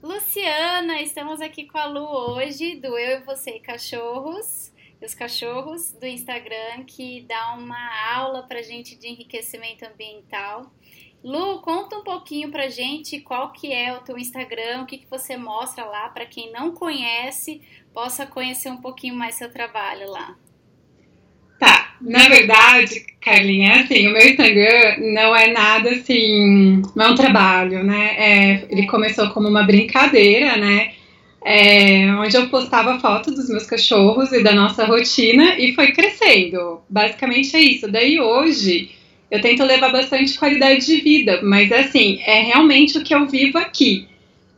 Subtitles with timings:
[0.00, 6.06] Luciana, estamos aqui com a Lu hoje, do Eu e Você Cachorros, os cachorros do
[6.06, 10.70] Instagram, que dá uma aula pra gente de enriquecimento ambiental.
[11.22, 15.10] Lu, conta um pouquinho pra gente qual que é o teu Instagram, o que, que
[15.10, 17.60] você mostra lá para quem não conhece,
[17.92, 20.38] possa conhecer um pouquinho mais seu trabalho lá.
[22.00, 27.82] Na verdade, Carlinha, assim, o meu Instagram não é nada assim, não é um trabalho,
[27.82, 28.14] né?
[28.16, 30.92] É, ele começou como uma brincadeira, né?
[31.44, 36.80] É, onde eu postava foto dos meus cachorros e da nossa rotina e foi crescendo.
[36.88, 37.90] Basicamente é isso.
[37.90, 38.90] Daí hoje
[39.30, 43.58] eu tento levar bastante qualidade de vida, mas assim, é realmente o que eu vivo
[43.58, 44.08] aqui.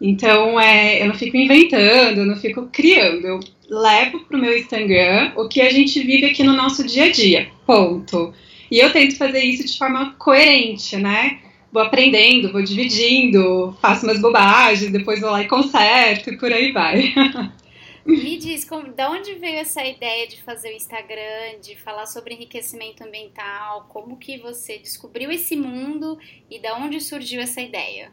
[0.01, 3.27] Então, é, eu não fico inventando, eu não fico criando.
[3.27, 7.05] Eu levo para o meu Instagram o que a gente vive aqui no nosso dia
[7.05, 7.51] a dia.
[7.67, 8.33] Ponto.
[8.71, 11.41] E eu tento fazer isso de forma coerente, né?
[11.73, 16.73] Vou aprendendo, vou dividindo, faço umas bobagens, depois vou lá e conserto e por aí
[16.73, 17.13] vai.
[18.07, 22.35] Me diz, como, de onde veio essa ideia de fazer o Instagram, de falar sobre
[22.35, 23.87] enriquecimento ambiental?
[23.89, 26.19] Como que você descobriu esse mundo
[26.51, 28.11] e de onde surgiu essa ideia?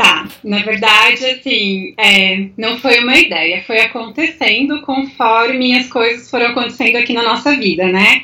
[0.00, 6.46] Tá, na verdade, assim, é, não foi uma ideia, foi acontecendo conforme as coisas foram
[6.46, 8.22] acontecendo aqui na nossa vida, né?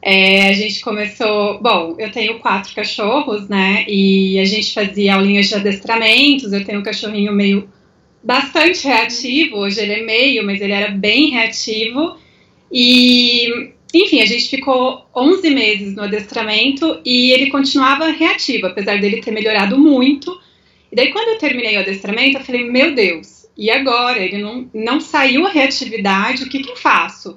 [0.00, 1.60] É, a gente começou.
[1.60, 3.84] Bom, eu tenho quatro cachorros, né?
[3.86, 6.50] E a gente fazia aulinhas de adestramentos.
[6.50, 7.68] Eu tenho um cachorrinho meio
[8.24, 9.58] bastante reativo.
[9.58, 12.16] Hoje ele é meio, mas ele era bem reativo.
[12.72, 19.20] E, enfim, a gente ficou 11 meses no adestramento e ele continuava reativo, apesar dele
[19.20, 20.47] ter melhorado muito.
[20.90, 24.18] E daí, quando eu terminei o adestramento, eu falei: Meu Deus, e agora?
[24.18, 27.36] Ele não, não saiu a reatividade, o que, que eu faço?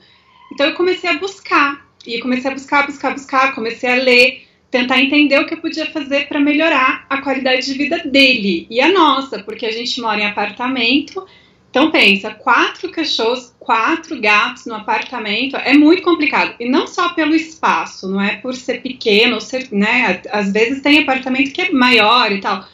[0.53, 1.89] Então, eu comecei a buscar.
[2.05, 3.55] E comecei a buscar, buscar, buscar.
[3.55, 7.73] Comecei a ler, tentar entender o que eu podia fazer para melhorar a qualidade de
[7.73, 11.27] vida dele e a nossa, porque a gente mora em apartamento.
[11.69, 16.55] Então pensa, quatro cachorros, quatro gatos no apartamento é muito complicado.
[16.59, 20.21] E não só pelo espaço, não é por ser pequeno, ser, né?
[20.31, 22.65] Às vezes tem apartamento que é maior e tal.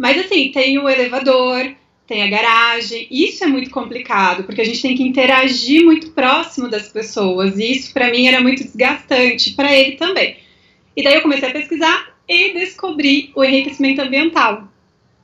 [0.00, 1.74] Mas assim, tem o elevador,
[2.06, 3.06] tem a garagem.
[3.10, 7.58] Isso é muito complicado, porque a gente tem que interagir muito próximo das pessoas.
[7.58, 10.38] E isso para mim era muito desgastante, para ele também.
[10.96, 14.68] E daí eu comecei a pesquisar e descobri o enriquecimento ambiental.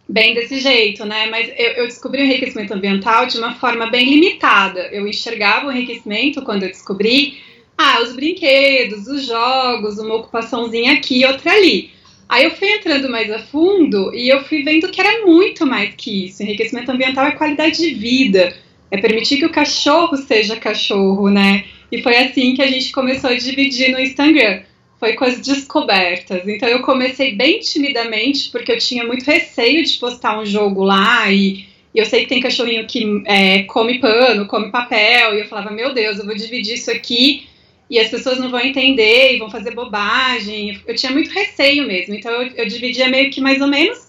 [0.07, 1.25] Bem desse jeito, né?
[1.31, 4.91] Mas eu, eu descobri o enriquecimento ambiental de uma forma bem limitada.
[4.93, 7.39] Eu enxergava o enriquecimento quando eu descobri,
[7.79, 11.96] ah, os brinquedos, os jogos, uma ocupaçãozinha aqui, outra ali.
[12.29, 15.95] Aí eu fui entrando mais a fundo e eu fui vendo que era muito mais
[15.95, 16.43] que isso.
[16.43, 18.55] Enriquecimento ambiental é qualidade de vida,
[18.91, 21.65] é permitir que o cachorro seja cachorro, né?
[21.91, 24.63] E foi assim que a gente começou a dividir no Instagram
[24.99, 26.47] foi com as descobertas.
[26.47, 31.31] Então eu comecei bem timidamente, porque eu tinha muito receio de postar um jogo lá
[31.31, 35.47] e, e eu sei que tem cachorrinho que é, come pano, come papel, e eu
[35.47, 37.47] falava, meu Deus, eu vou dividir isso aqui
[37.89, 40.81] e as pessoas não vão entender e vão fazer bobagem.
[40.87, 44.07] Eu tinha muito receio mesmo, então eu, eu dividia meio que mais ou menos,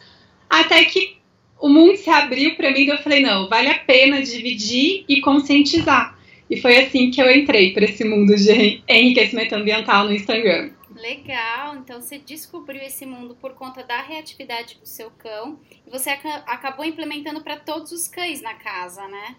[0.50, 1.18] até que
[1.60, 5.22] o mundo se abriu para mim e eu falei, não, vale a pena dividir e
[5.22, 6.18] conscientizar.
[6.50, 10.72] E foi assim que eu entrei para esse mundo de enriquecimento ambiental no Instagram.
[10.96, 16.10] Legal, então você descobriu esse mundo por conta da reatividade do seu cão e você
[16.10, 19.36] acabou implementando para todos os cães na casa, né?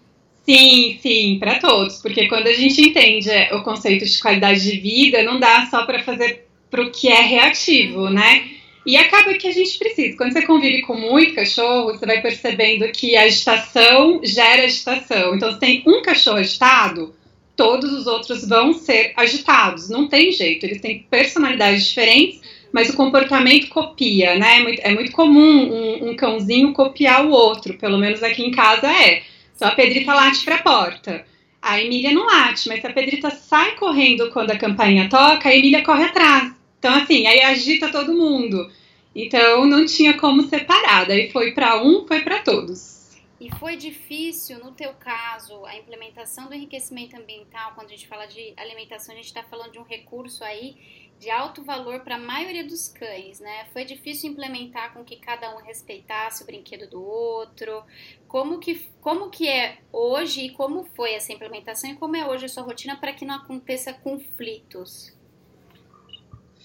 [0.48, 4.78] Sim, sim, para todos, porque quando a gente entende é, o conceito de qualidade de
[4.80, 8.10] vida, não dá só para fazer para o que é reativo, uhum.
[8.10, 8.48] né?
[8.86, 10.16] E acaba que a gente precisa.
[10.16, 15.34] Quando você convive com muito cachorro, você vai percebendo que a agitação gera agitação.
[15.34, 17.14] Então, se tem um cachorro agitado,
[17.54, 19.90] todos os outros vão ser agitados.
[19.90, 22.40] Não tem jeito, eles têm personalidades diferentes,
[22.72, 24.56] mas o comportamento copia, né?
[24.56, 28.50] É muito, é muito comum um, um, cãozinho copiar o outro, pelo menos aqui em
[28.50, 29.22] casa é.
[29.58, 31.26] Então a Pedrita late para a porta.
[31.60, 35.82] A Emília não late, mas a Pedrita sai correndo quando a campainha toca, a Emília
[35.82, 36.54] corre atrás.
[36.78, 38.70] Então, assim, aí agita todo mundo.
[39.12, 41.06] Então, não tinha como separar.
[41.06, 43.18] Daí foi para um, foi para todos.
[43.40, 48.26] E foi difícil, no teu caso, a implementação do enriquecimento ambiental, quando a gente fala
[48.26, 50.76] de alimentação, a gente está falando de um recurso aí
[51.20, 53.66] de alto valor para a maioria dos cães, né?
[53.72, 57.82] Foi difícil implementar com que cada um respeitasse o brinquedo do outro.
[58.28, 62.44] Como que, como que é hoje e como foi essa implementação e como é hoje
[62.44, 65.12] a sua rotina para que não aconteça conflitos?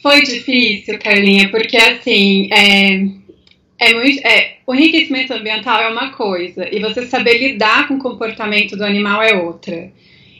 [0.01, 3.23] Foi difícil, Carlinha, porque assim, é,
[3.79, 7.99] é muito, é, o enriquecimento ambiental é uma coisa e você saber lidar com o
[7.99, 9.91] comportamento do animal é outra.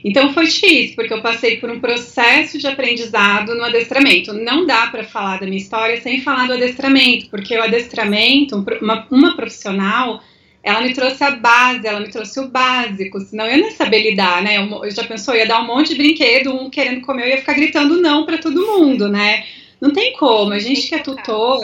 [0.03, 4.33] Então foi difícil, porque eu passei por um processo de aprendizado no adestramento.
[4.33, 9.07] Não dá para falar da minha história sem falar do adestramento, porque o adestramento, uma,
[9.09, 10.21] uma profissional,
[10.61, 14.01] ela me trouxe a base, ela me trouxe o básico, senão eu não ia saber
[14.01, 14.57] lidar, né?
[14.57, 17.53] Eu, já pensou, ia dar um monte de brinquedo, um querendo comer, eu ia ficar
[17.53, 19.45] gritando não para todo mundo, né?
[19.79, 21.61] Não tem como, a gente que é tutor,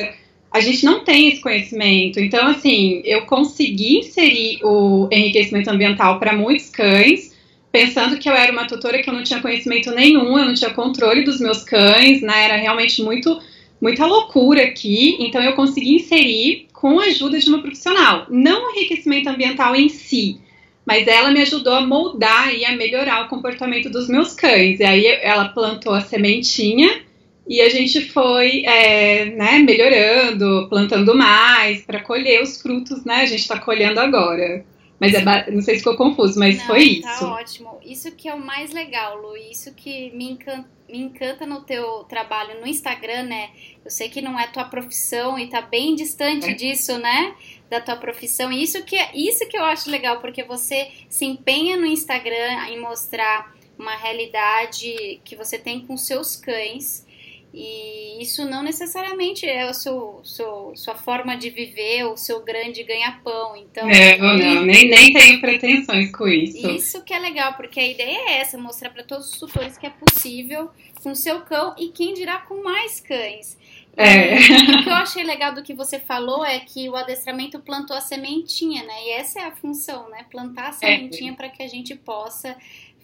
[0.51, 2.19] a gente não tem esse conhecimento.
[2.19, 7.33] Então, assim, eu consegui inserir o enriquecimento ambiental para muitos cães,
[7.71, 10.73] pensando que eu era uma tutora que eu não tinha conhecimento nenhum, eu não tinha
[10.73, 12.45] controle dos meus cães, né?
[12.45, 13.39] Era realmente muito
[13.81, 18.25] muita loucura aqui, então eu consegui inserir com a ajuda de uma profissional.
[18.29, 20.41] Não o enriquecimento ambiental em si,
[20.85, 24.79] mas ela me ajudou a moldar e a melhorar o comportamento dos meus cães.
[24.79, 27.01] E aí ela plantou a sementinha
[27.47, 33.21] e a gente foi é, né, melhorando, plantando mais para colher os frutos, né?
[33.21, 34.63] A gente está colhendo agora.
[34.99, 37.19] Mas é, não sei se ficou confuso, mas não, foi tá isso.
[37.25, 37.79] Tá ótimo.
[37.83, 39.37] Isso que é o mais legal, Lu.
[39.37, 43.49] Isso que me encanta, me encanta no teu trabalho no Instagram, né?
[43.83, 46.53] Eu sei que não é tua profissão e tá bem distante é.
[46.53, 47.33] disso, né?
[47.69, 48.51] Da tua profissão.
[48.51, 52.67] E isso que, é, isso que eu acho legal, porque você se empenha no Instagram
[52.67, 57.07] em mostrar uma realidade que você tem com seus cães
[57.53, 62.83] e isso não necessariamente é a seu, seu, sua forma de viver, o seu grande
[62.83, 63.55] ganha-pão.
[63.55, 66.69] Então, é, não, não, nem, nem tenho pretensões com isso.
[66.69, 69.87] Isso que é legal, porque a ideia é essa, mostrar para todos os tutores que
[69.87, 70.69] é possível
[71.01, 73.57] com seu cão e quem dirá com mais cães.
[73.97, 74.37] É.
[74.79, 78.01] o que eu achei legal do que você falou é que o adestramento plantou a
[78.01, 78.93] sementinha, né?
[79.05, 80.25] E essa é a função, né?
[80.31, 80.71] Plantar a é.
[80.71, 81.35] sementinha é.
[81.35, 82.55] para que a gente possa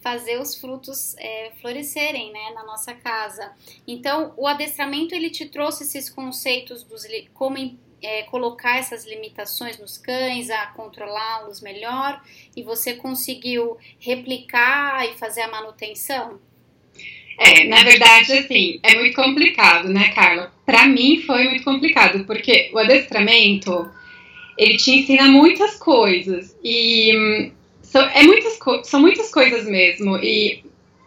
[0.02, 3.52] fazer os frutos é, florescerem né, na nossa casa.
[3.86, 7.56] Então, o adestramento ele te trouxe esses conceitos dos como
[8.02, 12.22] é, colocar essas limitações nos cães, a controlá-los melhor,
[12.54, 16.38] e você conseguiu replicar e fazer a manutenção?
[17.38, 20.52] É, na verdade, assim, é muito complicado, né, Carla?
[20.64, 23.90] Para mim foi muito complicado, porque o adestramento,
[24.56, 27.52] ele te ensina muitas coisas, e hum,
[27.96, 30.18] são, é muitas, são muitas coisas mesmo.
[30.18, 30.62] E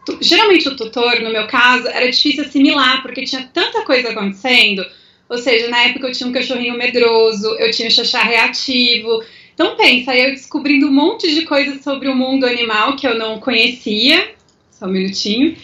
[0.05, 4.83] tu, geralmente o tutor, no meu caso, era difícil assimilar, porque tinha tanta coisa acontecendo.
[5.29, 9.23] Ou seja, na época eu tinha um cachorrinho medroso, eu tinha um xaxá reativo.
[9.53, 13.39] Então pensa, eu descobrindo um monte de coisas sobre o mundo animal que eu não
[13.39, 14.31] conhecia.
[14.71, 15.55] Só um minutinho.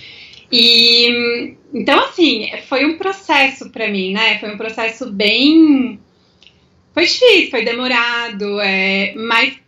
[0.52, 4.38] E então assim, foi um processo para mim, né?
[4.38, 6.00] Foi um processo bem
[6.94, 9.60] foi difícil, foi demorado, é, mas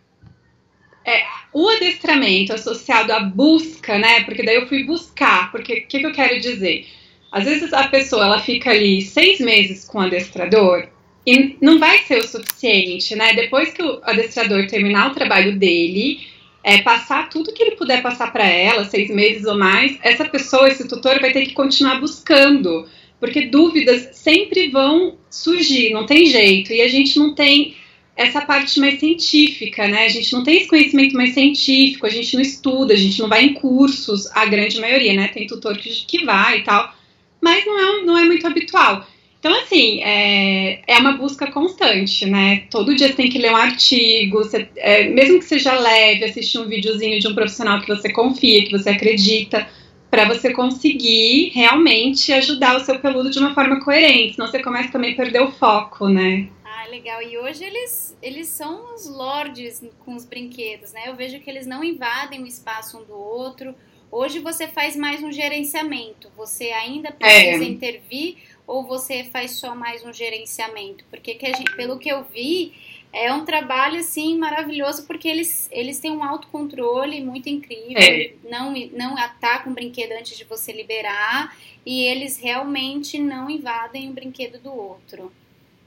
[1.08, 1.24] é,
[1.58, 4.22] o adestramento associado à busca, né?
[4.22, 6.86] Porque daí eu fui buscar, porque o que, que eu quero dizer?
[7.32, 10.86] Às vezes a pessoa ela fica ali seis meses com o adestrador
[11.26, 13.34] e não vai ser o suficiente, né?
[13.34, 16.20] Depois que o adestrador terminar o trabalho dele,
[16.62, 20.68] é, passar tudo que ele puder passar para ela, seis meses ou mais, essa pessoa,
[20.68, 22.86] esse tutor, vai ter que continuar buscando,
[23.18, 27.74] porque dúvidas sempre vão surgir, não tem jeito, e a gente não tem
[28.18, 30.06] essa parte mais científica, né?
[30.06, 33.28] A gente não tem esse conhecimento mais científico, a gente não estuda, a gente não
[33.28, 35.28] vai em cursos, a grande maioria, né?
[35.28, 36.92] Tem tutor que, que vai e tal,
[37.40, 39.06] mas não é, não é muito habitual.
[39.38, 42.64] Então, assim, é, é uma busca constante, né?
[42.68, 46.58] Todo dia você tem que ler um artigo, você, é, mesmo que seja leve, assistir
[46.58, 49.64] um videozinho de um profissional que você confia, que você acredita,
[50.10, 54.90] para você conseguir realmente ajudar o seu peludo de uma forma coerente, senão você começa
[54.90, 56.48] também a perder o foco, né?
[56.88, 57.22] Legal.
[57.22, 61.04] E hoje eles, eles são os lords com os brinquedos, né?
[61.06, 63.74] Eu vejo que eles não invadem o espaço um do outro.
[64.10, 66.30] Hoje você faz mais um gerenciamento.
[66.36, 67.68] Você ainda precisa é.
[67.68, 71.04] intervir ou você faz só mais um gerenciamento?
[71.10, 72.72] Porque que gente, pelo que eu vi,
[73.12, 78.32] é um trabalho assim maravilhoso porque eles, eles têm um autocontrole muito incrível, é.
[78.44, 84.12] não, não atacam o brinquedo antes de você liberar e eles realmente não invadem o
[84.12, 85.32] brinquedo do outro.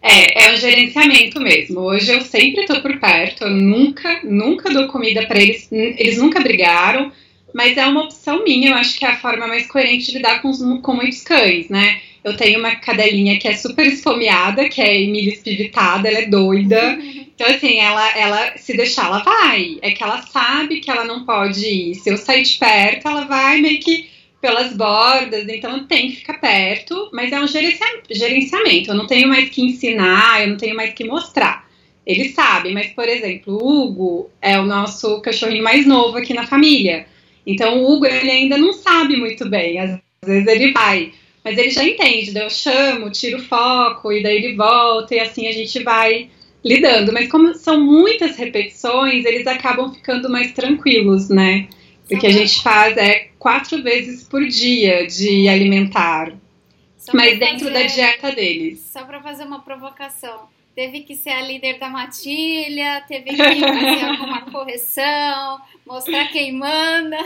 [0.01, 1.81] É, é o gerenciamento mesmo.
[1.81, 6.39] Hoje eu sempre estou por perto, eu nunca, nunca dou comida para eles, eles nunca
[6.39, 7.12] brigaram,
[7.53, 10.41] mas é uma opção minha, eu acho que é a forma mais coerente de lidar
[10.41, 12.01] com, os, com muitos cães, né?
[12.24, 16.98] Eu tenho uma cadelinha que é super esfomeada, que é Emília espivitada, ela é doida.
[17.41, 19.79] Então, assim, ela, ela, se deixar, ela vai.
[19.81, 21.96] É que ela sabe que ela não pode ir.
[21.96, 24.11] Se eu sair de perto, ela vai meio que
[24.41, 28.89] pelas bordas, então tem que ficar perto, mas é um gerenciamento.
[28.89, 31.69] Eu não tenho mais que ensinar, eu não tenho mais que mostrar.
[32.05, 36.48] Eles sabem, mas, por exemplo, o Hugo é o nosso cachorrinho mais novo aqui na
[36.48, 37.05] família.
[37.45, 39.77] Então, o Hugo, ele ainda não sabe muito bem.
[39.79, 41.12] Às vezes ele vai,
[41.43, 42.31] mas ele já entende.
[42.31, 46.29] Daí eu chamo, tiro o foco, e daí ele volta, e assim a gente vai
[46.65, 47.13] lidando.
[47.13, 51.67] Mas como são muitas repetições, eles acabam ficando mais tranquilos, né?
[52.12, 56.34] O que a gente faz é quatro vezes por dia de alimentar.
[56.98, 58.80] Só mas dentro fazer, da dieta deles.
[58.91, 60.50] Só para fazer uma provocação.
[60.75, 67.18] teve que ser a líder da matilha, teve que fazer alguma correção, mostrar quem manda.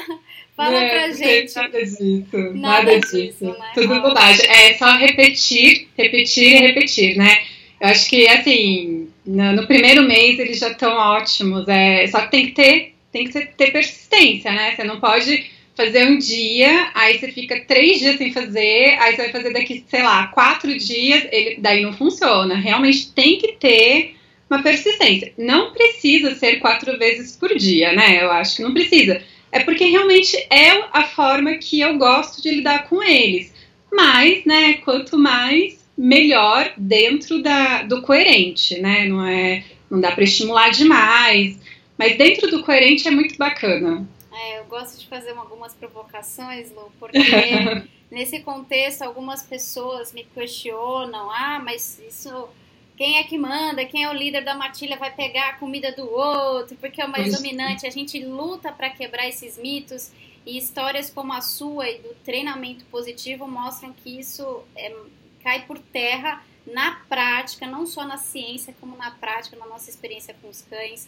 [0.56, 1.54] Fala é, pra gente.
[1.56, 2.28] Nada disso.
[2.34, 3.18] Nada, nada disso.
[3.18, 3.72] disso né?
[3.74, 4.50] Tudo bobagem.
[4.50, 7.44] É só repetir, repetir e repetir, né?
[7.82, 11.68] Eu acho que, assim, no, no primeiro mês eles já estão ótimos.
[11.68, 14.76] É, só que tem que ter, tem que ter persistência, né?
[14.76, 19.24] Você não pode fazer um dia, aí você fica três dias sem fazer, aí você
[19.24, 22.56] vai fazer daqui, sei lá, quatro dias, ele, daí não funciona.
[22.56, 24.16] Realmente tem que ter
[24.50, 25.32] uma persistência.
[25.38, 28.22] Não precisa ser quatro vezes por dia, né?
[28.22, 29.22] Eu acho que não precisa.
[29.50, 33.54] É porque realmente é a forma que eu gosto de lidar com eles.
[33.94, 39.06] Mas, né, quanto mais, melhor dentro da, do coerente, né?
[39.06, 41.58] Não é, não dá para estimular demais,
[41.98, 44.08] mas dentro do coerente é muito bacana.
[44.32, 47.20] É, eu gosto de fazer algumas provocações, Lu, porque
[48.12, 52.50] nesse contexto algumas pessoas me questionam, ah, mas isso
[52.98, 56.10] quem é que manda, quem é o líder da matilha vai pegar a comida do
[56.10, 57.86] outro, porque é o mais dominante.
[57.86, 60.12] A gente luta para quebrar esses mitos
[60.46, 64.96] e histórias como a sua e do treinamento positivo mostram que isso é,
[65.44, 70.34] cai por terra na prática, não só na ciência, como na prática, na nossa experiência
[70.42, 71.08] com os cães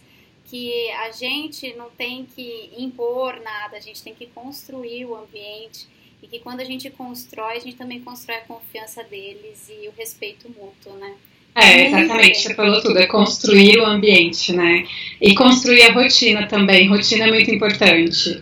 [0.50, 5.88] que a gente não tem que impor nada, a gente tem que construir o ambiente
[6.22, 9.94] e que quando a gente constrói, a gente também constrói a confiança deles e o
[9.98, 11.14] respeito mútuo, né?
[11.54, 14.86] É, exatamente, você falou tudo, é construir o ambiente, né?
[15.20, 18.42] E construir a rotina também, rotina é muito importante.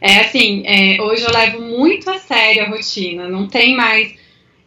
[0.00, 4.14] É assim, é, hoje eu levo muito a sério a rotina, não tem mais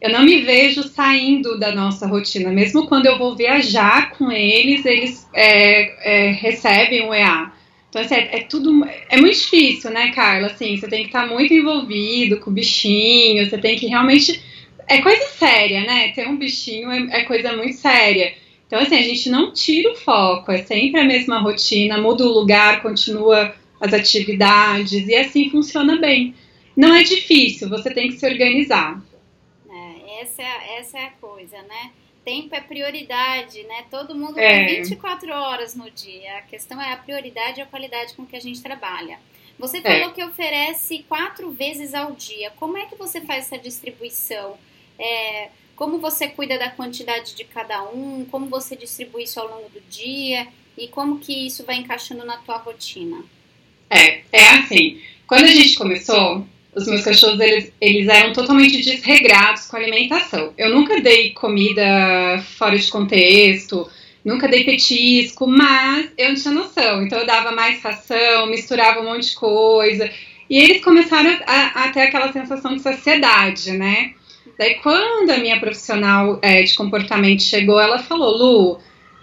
[0.01, 2.51] eu não me vejo saindo da nossa rotina.
[2.51, 7.51] Mesmo quando eu vou viajar com eles, eles é, é, recebem o EA.
[7.89, 8.85] Então, assim, é, é, tudo.
[9.09, 10.47] É muito difícil, né, Carla?
[10.47, 14.41] Assim, você tem que estar muito envolvido com o bichinho, você tem que realmente.
[14.87, 16.09] É coisa séria, né?
[16.09, 18.33] Ter um bichinho é, é coisa muito séria.
[18.65, 22.31] Então, assim, a gente não tira o foco, é sempre a mesma rotina, muda o
[22.31, 26.33] lugar, continua as atividades e assim funciona bem.
[26.77, 29.01] Não é difícil, você tem que se organizar
[30.39, 31.91] essa é, essa é a coisa, né?
[32.23, 33.85] Tempo é prioridade, né?
[33.89, 34.65] Todo mundo é.
[34.65, 36.37] tem 24 horas no dia.
[36.37, 39.19] A questão é a prioridade e a qualidade com que a gente trabalha.
[39.57, 39.81] Você é.
[39.81, 40.13] falou é.
[40.13, 42.51] que oferece quatro vezes ao dia.
[42.51, 44.57] Como é que você faz essa distribuição?
[44.97, 48.25] É, como você cuida da quantidade de cada um?
[48.25, 50.47] Como você distribui isso ao longo do dia?
[50.77, 53.23] E como que isso vai encaixando na tua rotina?
[53.89, 55.01] É, é assim.
[55.27, 60.53] Quando a gente começou, os meus cachorros eles, eles eram totalmente desregrados com a alimentação.
[60.57, 61.83] Eu nunca dei comida
[62.57, 63.89] fora de contexto,
[64.23, 67.03] nunca dei petisco, mas eu não tinha noção.
[67.03, 70.09] Então eu dava mais ração, misturava um monte de coisa.
[70.49, 74.13] E eles começaram a, a ter aquela sensação de saciedade, né?
[74.57, 78.79] Daí quando a minha profissional é, de comportamento chegou, ela falou, Lu,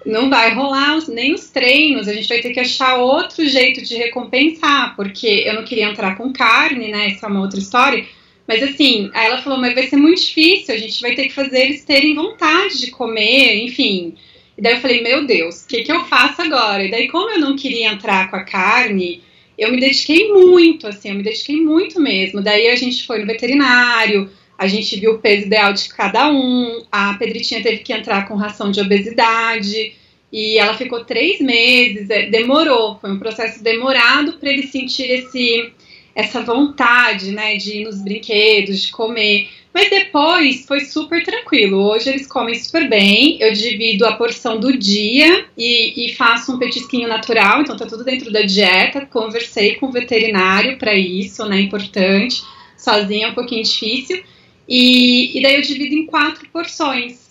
[0.07, 3.83] não vai rolar os, nem os treinos, a gente vai ter que achar outro jeito
[3.83, 7.09] de recompensar, porque eu não queria entrar com carne, né?
[7.09, 8.07] Isso é uma outra história.
[8.47, 11.35] Mas assim, aí ela falou, mas vai ser muito difícil, a gente vai ter que
[11.35, 14.15] fazer eles terem vontade de comer, enfim.
[14.57, 16.85] E daí eu falei, meu Deus, o que, que eu faço agora?
[16.85, 19.21] E daí, como eu não queria entrar com a carne,
[19.59, 22.41] eu me dediquei muito, assim, eu me dediquei muito mesmo.
[22.41, 26.83] Daí a gente foi no veterinário, a gente viu o peso ideal de cada um.
[26.91, 29.95] A Pedritinha teve que entrar com ração de obesidade.
[30.33, 35.73] E ela ficou três meses, é, demorou, foi um processo demorado para ele sentir esse,
[36.15, 39.49] essa vontade, né, de ir nos brinquedos, de comer.
[39.73, 41.79] Mas depois foi super tranquilo.
[41.79, 43.37] Hoje eles comem super bem.
[43.41, 48.03] Eu divido a porção do dia e, e faço um petisquinho natural, então tá tudo
[48.03, 49.07] dentro da dieta.
[49.07, 51.61] Conversei com o veterinário para isso, né?
[51.61, 52.43] Importante.
[52.77, 54.23] Sozinha é um pouquinho difícil.
[54.69, 57.27] E, e daí eu divido em quatro porções.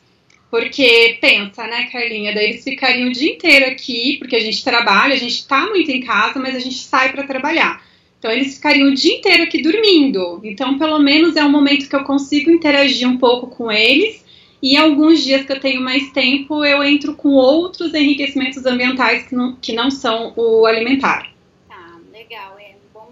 [0.49, 2.33] Porque pensa, né, Carlinha?
[2.33, 5.91] Daí eles ficariam o dia inteiro aqui, porque a gente trabalha, a gente tá muito
[5.91, 7.83] em casa, mas a gente sai para trabalhar.
[8.19, 10.39] Então eles ficariam o dia inteiro aqui dormindo.
[10.43, 14.23] Então, pelo menos é um momento que eu consigo interagir um pouco com eles.
[14.61, 19.35] E alguns dias que eu tenho mais tempo, eu entro com outros enriquecimentos ambientais que
[19.35, 21.31] não, que não são o alimentar.
[21.67, 22.57] Tá, legal.
[22.59, 23.11] É bom,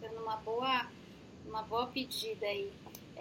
[0.00, 0.86] então, uma boa,
[1.46, 2.66] uma boa pedida aí.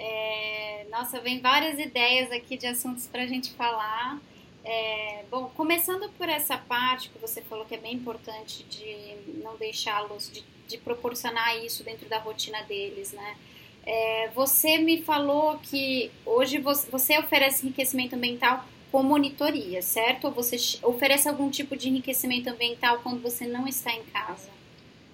[0.03, 4.19] É, nossa, vem várias ideias aqui de assuntos para a gente falar.
[4.65, 9.55] É, bom, começando por essa parte que você falou que é bem importante de não
[9.57, 13.37] deixá-los, de, de, proporcionar isso dentro da rotina deles, né?
[13.85, 20.25] É, você me falou que hoje você, você oferece enriquecimento ambiental com monitoria, certo?
[20.25, 24.49] Ou você oferece algum tipo de enriquecimento ambiental quando você não está em casa?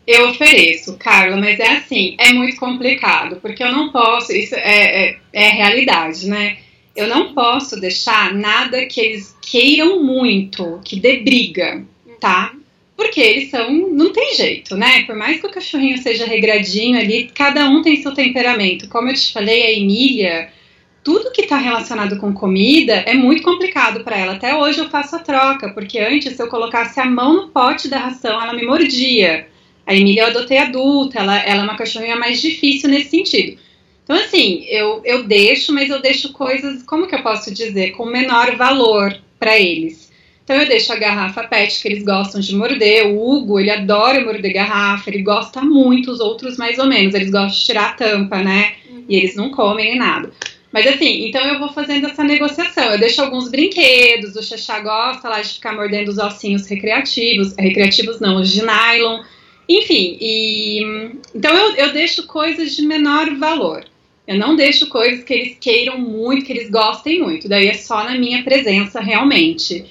[0.08, 5.10] Eu ofereço, Carla, mas é assim, é muito complicado, porque eu não posso, isso é,
[5.10, 6.58] é, é realidade, né?
[6.96, 11.84] Eu não posso deixar nada que eles, queiram muito, que dê briga,
[12.20, 12.54] tá?
[12.96, 15.04] Porque eles são, não tem jeito, né?
[15.04, 18.90] Por mais que o cachorrinho seja regradinho ali, cada um tem seu temperamento.
[18.90, 20.50] Como eu te falei, a Emília,
[21.04, 24.34] tudo que está relacionado com comida é muito complicado para ela.
[24.34, 27.88] Até hoje eu faço a troca, porque antes, se eu colocasse a mão no pote
[27.88, 29.48] da ração, ela me mordia.
[29.88, 33.58] A Emília eu adotei adulta, ela, ela é uma cachorrinha mais difícil nesse sentido.
[34.04, 38.06] Então, assim, eu, eu deixo, mas eu deixo coisas, como que eu posso dizer, com
[38.06, 40.08] menor valor para eles.
[40.48, 43.06] Então eu deixo a garrafa PET, que eles gostam de morder.
[43.06, 47.14] O Hugo, ele adora morder garrafa, ele gosta muito, os outros mais ou menos.
[47.14, 48.76] Eles gostam de tirar a tampa, né?
[48.90, 49.04] Uhum.
[49.10, 50.32] E eles não comem nem nada.
[50.72, 52.86] Mas assim, então eu vou fazendo essa negociação.
[52.86, 57.54] Eu deixo alguns brinquedos, o Xaxá gosta lá de ficar mordendo os ossinhos recreativos.
[57.60, 59.24] Recreativos não, os de nylon.
[59.70, 60.82] Enfim, e
[61.36, 63.84] então eu, eu deixo coisas de menor valor.
[64.28, 67.48] Eu não deixo coisas que eles queiram muito, que eles gostem muito.
[67.48, 69.86] Daí é só na minha presença, realmente.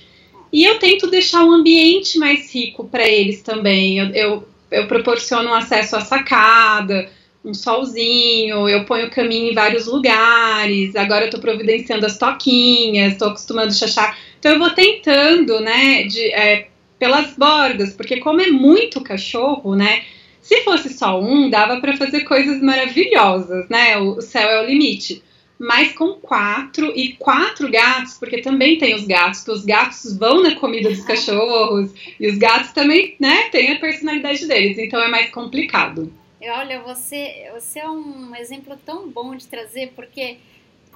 [0.52, 3.98] E eu tento deixar o ambiente mais rico para eles também.
[3.98, 7.10] Eu, eu, eu, proporciono um acesso à sacada,
[7.42, 10.94] um solzinho, eu ponho o caminho em vários lugares.
[10.96, 14.18] Agora eu estou providenciando as toquinhas, estou acostumando a chachar.
[14.38, 20.04] Então eu vou tentando, né, de, é, pelas bordas, porque como é muito cachorro, né?
[20.40, 23.98] Se fosse só um, dava para fazer coisas maravilhosas, né?
[23.98, 25.22] O céu é o limite.
[25.58, 30.42] Mas com quatro e quatro gatos, porque também tem os gatos, que os gatos vão
[30.42, 35.08] na comida dos cachorros e os gatos também, né, têm a personalidade deles, então é
[35.08, 36.12] mais complicado.
[36.42, 40.36] Olha, você, você é um exemplo tão bom de trazer, porque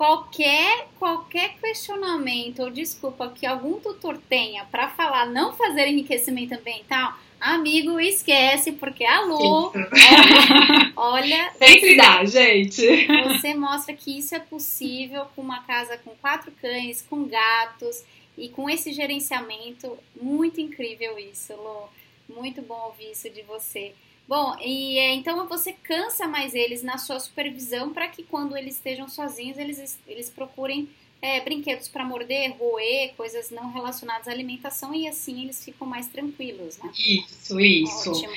[0.00, 7.18] qualquer qualquer questionamento ou desculpa que algum tutor tenha para falar não fazer enriquecimento ambiental,
[7.38, 13.06] Amigo, esquece, porque alô, olha, olha sempre você, dá, gente.
[13.06, 18.04] Você mostra que isso é possível com uma casa com quatro cães, com gatos
[18.36, 19.98] e com esse gerenciamento.
[20.20, 21.88] Muito incrível isso, Lô.
[22.28, 23.94] Muito bom ouvir isso de você.
[24.30, 28.76] Bom, e é, então você cansa mais eles na sua supervisão para que quando eles
[28.76, 30.88] estejam sozinhos eles, eles procurem
[31.20, 36.06] é, brinquedos para morder, roer, coisas não relacionadas à alimentação e assim eles ficam mais
[36.06, 36.92] tranquilos, né?
[36.96, 38.10] Isso, isso.
[38.12, 38.32] Ótimo.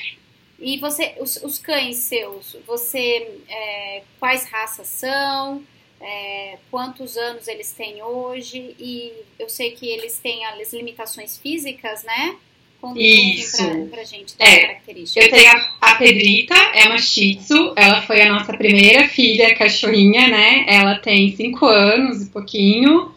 [0.58, 5.62] E você, os, os cães seus, você, é, quais raças são?
[6.00, 8.74] É, quantos anos eles têm hoje?
[8.80, 12.36] E eu sei que eles têm as limitações físicas, né?
[12.84, 13.62] Conta Isso.
[13.62, 15.24] um pouquinho pra, pra gente das é, características.
[15.24, 19.54] Eu tenho a, a Pedrita, é uma Shih Tzu, ela foi a nossa primeira filha
[19.54, 20.66] cachorrinha, né?
[20.68, 23.10] Ela tem cinco anos e pouquinho.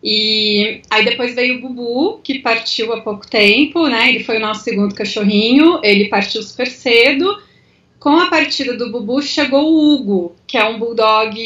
[0.00, 4.10] E aí depois veio o Bubu, que partiu há pouco tempo, né?
[4.10, 7.42] Ele foi o nosso segundo cachorrinho, ele partiu super cedo.
[7.98, 11.36] Com a partida do Bubu chegou o Hugo, que é um bulldog,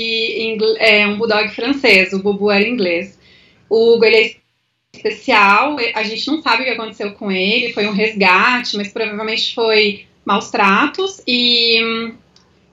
[0.79, 3.19] é, um bulldog francês, o Bubu era inglês.
[3.71, 4.42] O Hugo ele é
[4.95, 5.77] especial.
[5.95, 10.05] A gente não sabe o que aconteceu com ele, foi um resgate, mas provavelmente foi
[10.25, 11.23] maus tratos.
[11.27, 12.13] E,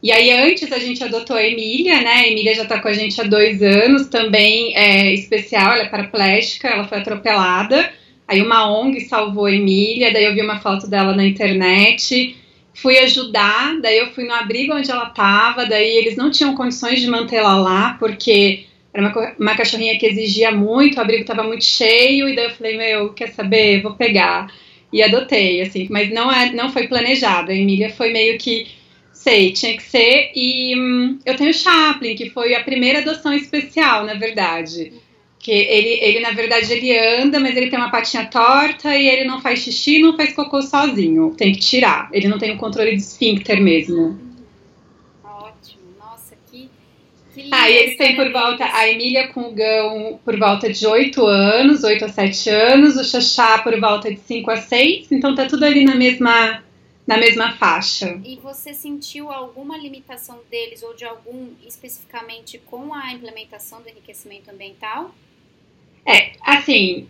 [0.03, 2.13] e aí, antes a gente adotou a Emília, né?
[2.13, 5.89] A Emília já tá com a gente há dois anos, também é especial, ela é
[5.89, 7.91] paraplégica, ela foi atropelada.
[8.27, 12.35] Aí uma ONG salvou a Emília, daí eu vi uma foto dela na internet.
[12.73, 17.01] Fui ajudar, daí eu fui no abrigo onde ela tava, daí eles não tinham condições
[17.01, 21.63] de mantê-la lá, porque era uma, uma cachorrinha que exigia muito, o abrigo estava muito
[21.63, 23.81] cheio, e daí eu falei, meu, quer saber?
[23.81, 24.51] Vou pegar.
[24.91, 27.51] E adotei, assim, mas não, é, não foi planejado.
[27.51, 28.67] A Emília foi meio que,
[29.13, 30.31] sei, tinha que ser.
[30.35, 34.91] E hum, eu tenho o Chaplin, que foi a primeira adoção especial, na verdade.
[35.37, 39.23] Que ele, ele, na verdade, ele anda, mas ele tem uma patinha torta e ele
[39.25, 41.35] não faz xixi não faz cocô sozinho.
[41.37, 42.09] Tem que tirar.
[42.11, 44.28] Ele não tem o controle de esfíncter mesmo.
[47.51, 51.25] Ah, e eles têm por volta, a Emília com o Gão por volta de 8
[51.25, 55.45] anos, 8 a 7 anos, o Xaxá por volta de 5 a 6, então tá
[55.45, 56.63] tudo ali na mesma,
[57.05, 58.19] na mesma faixa.
[58.23, 64.51] E você sentiu alguma limitação deles ou de algum especificamente com a implementação do enriquecimento
[64.51, 65.13] ambiental?
[66.05, 67.07] É, assim,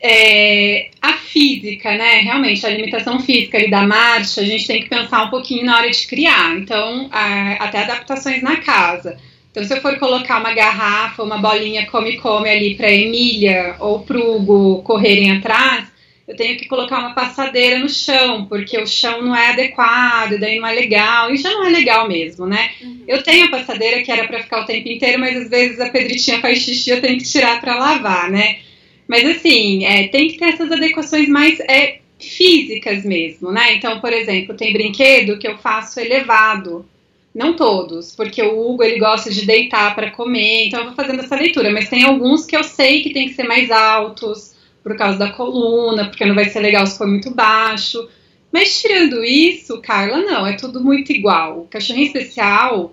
[0.00, 2.20] é, a física, né?
[2.20, 5.76] Realmente, a limitação física ali da marcha, a gente tem que pensar um pouquinho na
[5.76, 6.56] hora de criar.
[6.56, 9.18] Então, a, até adaptações na casa.
[9.50, 14.36] Então, se eu for colocar uma garrafa, uma bolinha come-come ali para Emília ou pro
[14.36, 15.86] Hugo correrem atrás,
[16.28, 20.60] eu tenho que colocar uma passadeira no chão, porque o chão não é adequado, daí
[20.60, 22.70] não é legal, e já não é legal mesmo, né?
[22.82, 23.02] Uhum.
[23.08, 25.88] Eu tenho a passadeira que era para ficar o tempo inteiro, mas às vezes a
[25.88, 28.58] pedritinha faz xixi, eu tenho que tirar para lavar, né?
[29.08, 33.74] Mas assim, é, tem que ter essas adequações mais é, físicas mesmo, né?
[33.74, 36.84] Então, por exemplo, tem brinquedo que eu faço elevado.
[37.34, 41.20] Não todos, porque o Hugo ele gosta de deitar para comer, então eu vou fazendo
[41.20, 44.96] essa leitura, mas tem alguns que eu sei que tem que ser mais altos por
[44.96, 48.08] causa da coluna, porque não vai ser legal se for muito baixo.
[48.50, 51.60] Mas tirando isso, Carla, não, é tudo muito igual.
[51.60, 52.92] O cachorrinho especial,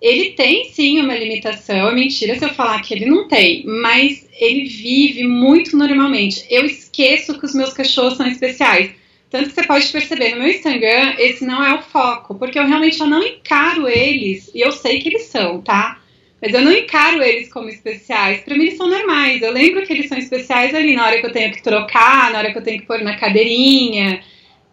[0.00, 4.26] ele tem sim uma limitação, é mentira se eu falar que ele não tem, mas
[4.38, 6.44] ele vive muito normalmente.
[6.48, 8.92] Eu esqueço que os meus cachorros são especiais.
[9.28, 12.66] Tanto que você pode perceber no meu Instagram, esse não é o foco, porque eu
[12.66, 16.00] realmente eu não encaro eles, e eu sei que eles são, tá?
[16.42, 18.40] Mas eu não encaro eles como especiais.
[18.40, 19.42] Para mim, eles são normais.
[19.42, 22.38] Eu lembro que eles são especiais ali na hora que eu tenho que trocar, na
[22.38, 24.22] hora que eu tenho que pôr na cadeirinha,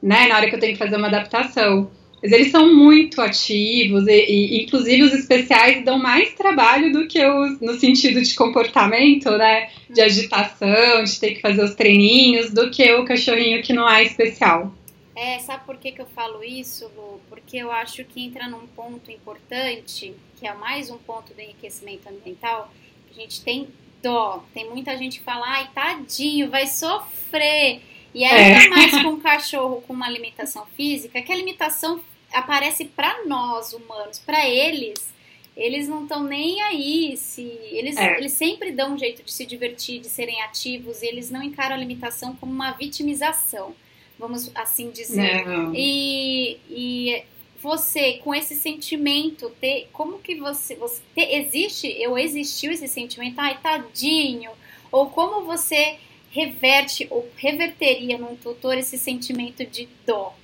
[0.02, 0.28] né?
[0.28, 1.92] Na hora que eu tenho que fazer uma adaptação.
[2.22, 7.24] Mas eles são muito ativos e, e, inclusive, os especiais dão mais trabalho do que
[7.24, 9.70] os no sentido de comportamento, né?
[9.90, 14.04] De agitação, de ter que fazer os treininhos, do que o cachorrinho que não é
[14.04, 14.74] especial.
[15.16, 17.20] É, sabe por que, que eu falo isso, Lu?
[17.28, 22.08] Porque eu acho que entra num ponto importante, que é mais um ponto do enriquecimento
[22.08, 22.72] ambiental,
[23.10, 23.68] a gente tem
[24.02, 24.44] dó.
[24.54, 27.82] Tem muita gente que fala, ai, tadinho, vai sofrer.
[28.18, 28.70] E aí, é.
[28.70, 32.02] mais com um cachorro com uma limitação física, que a limitação
[32.34, 35.14] aparece para nós, humanos, para eles,
[35.56, 37.16] eles não estão nem aí.
[37.16, 38.18] Se eles, é.
[38.18, 41.76] eles sempre dão um jeito de se divertir, de serem ativos, e eles não encaram
[41.76, 43.76] a limitação como uma vitimização,
[44.18, 45.46] vamos assim dizer.
[45.46, 45.72] Não.
[45.76, 47.24] E, e
[47.62, 53.38] você, com esse sentimento, ter, como que você, você ter, existe, eu existiu esse sentimento,
[53.38, 54.50] ai, tadinho,
[54.92, 56.00] ou como você
[56.32, 60.36] reverte ou reverteria num tutor esse sentimento de dó?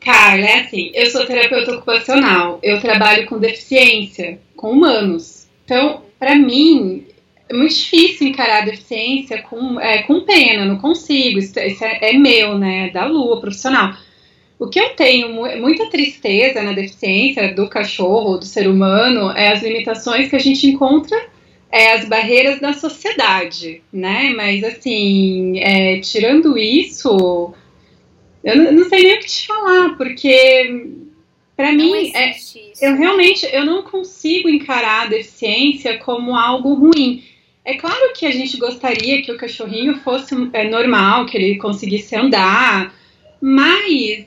[0.00, 5.46] Carla, é assim, eu sou terapeuta ocupacional, eu trabalho com deficiência, com humanos.
[5.64, 7.06] Então, para mim,
[7.48, 11.98] é muito difícil encarar a deficiência com, é, com pena, não consigo, isso, isso é,
[12.10, 13.94] é, meu, né, da lua, profissional.
[14.58, 15.28] O que eu tenho
[15.60, 20.66] muita tristeza na deficiência do cachorro, do ser humano, é as limitações que a gente
[20.66, 21.31] encontra
[21.72, 24.30] é, as barreiras da sociedade, né?
[24.36, 27.54] Mas assim, é, tirando isso,
[28.44, 30.86] eu não, não, sei nem o que te falar, porque
[31.56, 32.34] para mim é,
[32.82, 37.24] eu realmente eu não consigo encarar a deficiência como algo ruim.
[37.64, 42.14] É claro que a gente gostaria que o cachorrinho fosse é, normal, que ele conseguisse
[42.14, 42.94] andar,
[43.40, 44.26] mas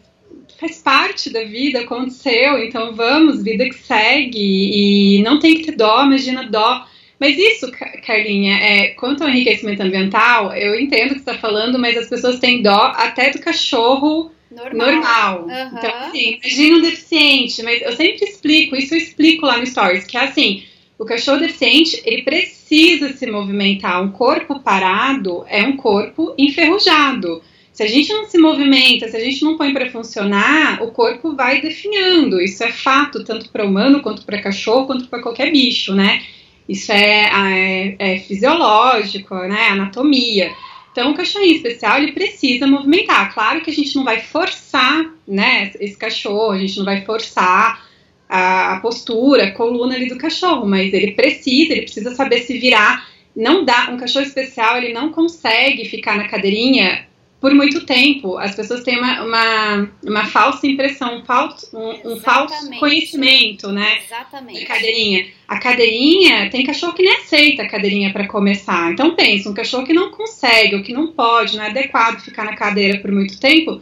[0.59, 5.75] faz parte da vida, aconteceu, então vamos, vida que segue, e não tem que ter
[5.75, 6.87] dó, imagina dó
[7.19, 7.71] mas isso,
[8.05, 12.09] Carlinha, é, quanto ao enriquecimento ambiental, eu entendo o que você está falando, mas as
[12.09, 14.91] pessoas têm dó até do cachorro normal.
[14.91, 15.41] normal.
[15.43, 15.77] Uhum.
[15.77, 20.05] Então, assim, imagina um deficiente, mas eu sempre explico, isso eu explico lá no Stories,
[20.05, 20.63] que é assim,
[20.97, 24.01] o cachorro deficiente, ele precisa se movimentar.
[24.01, 27.41] Um corpo parado é um corpo enferrujado.
[27.73, 31.35] Se a gente não se movimenta, se a gente não põe para funcionar, o corpo
[31.35, 32.39] vai definhando.
[32.39, 36.23] Isso é fato, tanto para humano, quanto para cachorro, quanto para qualquer bicho, né?
[36.67, 39.67] Isso é, é, é fisiológico, né?
[39.69, 40.51] Anatomia.
[40.91, 43.33] Então, o cachorrinho especial ele precisa movimentar.
[43.33, 45.71] Claro que a gente não vai forçar, né?
[45.79, 47.85] Esse cachorro, a gente não vai forçar
[48.29, 52.57] a, a postura, a coluna ali do cachorro, mas ele precisa, ele precisa saber se
[52.57, 53.07] virar.
[53.35, 57.05] Não dá, um cachorro especial ele não consegue ficar na cadeirinha
[57.45, 62.19] por muito tempo, as pessoas têm uma, uma, uma falsa impressão, um falso, um, um
[62.19, 63.99] falso conhecimento, né?
[64.03, 64.61] Exatamente.
[64.61, 65.27] Da cadeirinha.
[65.47, 68.91] A cadeirinha, tem cachorro que nem aceita a cadeirinha para começar.
[68.91, 72.45] Então pensa, um cachorro que não consegue, ou que não pode, não é adequado ficar
[72.45, 73.79] na cadeira por muito tempo,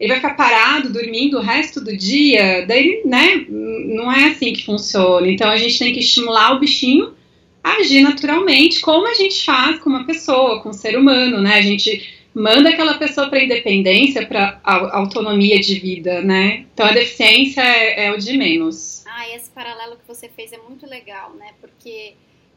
[0.00, 4.64] ele vai ficar parado, dormindo o resto do dia, daí, né, não é assim que
[4.64, 5.28] funciona.
[5.28, 7.14] Então a gente tem que estimular o bichinho
[7.62, 11.54] a agir naturalmente, como a gente faz com uma pessoa, com um ser humano, né?
[11.54, 16.66] A gente manda aquela pessoa para independência, para autonomia de vida, né?
[16.74, 19.04] Então a deficiência é, é, o de menos.
[19.06, 21.54] Ah, esse paralelo que você fez é muito legal, né?
[21.60, 22.14] Porque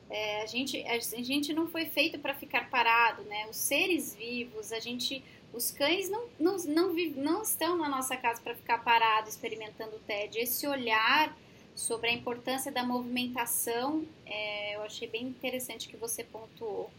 [0.09, 3.45] é, a, gente, a gente não foi feito para ficar parado, né?
[3.49, 8.41] Os seres vivos, a gente, os cães não, não, não, não estão na nossa casa
[8.41, 10.39] para ficar parado experimentando o TED.
[10.39, 11.37] Esse olhar
[11.75, 16.89] sobre a importância da movimentação, é, eu achei bem interessante que você pontuou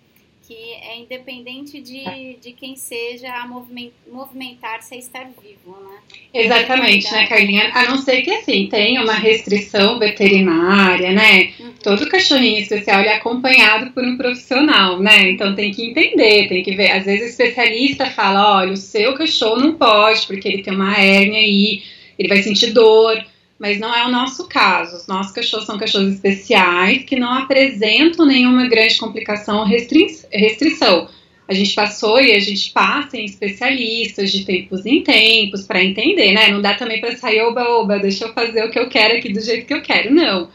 [0.49, 5.99] que é independente de, de quem seja a movimentar-se estar vivo, né?
[6.33, 7.71] Exatamente, né, Carlinha?
[7.75, 11.53] A não ser que, assim, tenha uma restrição veterinária, né?
[11.61, 11.75] Uhum.
[11.83, 15.31] Todo cachorrinho especial é acompanhado por um profissional, né?
[15.33, 16.93] Então tem que entender, tem que ver.
[16.93, 20.97] Às vezes o especialista fala, olha, o seu cachorro não pode, porque ele tem uma
[20.97, 21.83] hérnia aí,
[22.19, 23.23] ele vai sentir dor
[23.59, 24.97] mas não é o nosso caso.
[24.97, 31.09] Os nossos cachorros são cachorros especiais que não apresentam nenhuma grande complicação ou restri restrição.
[31.49, 36.33] a gente passou e a gente passa em especialistas de tempos em tempos para entender,
[36.33, 36.49] né?
[36.49, 39.41] Não dá também para sair oba-oba, deixa eu fazer o que eu quero aqui do
[39.41, 40.51] jeito que eu quero, não.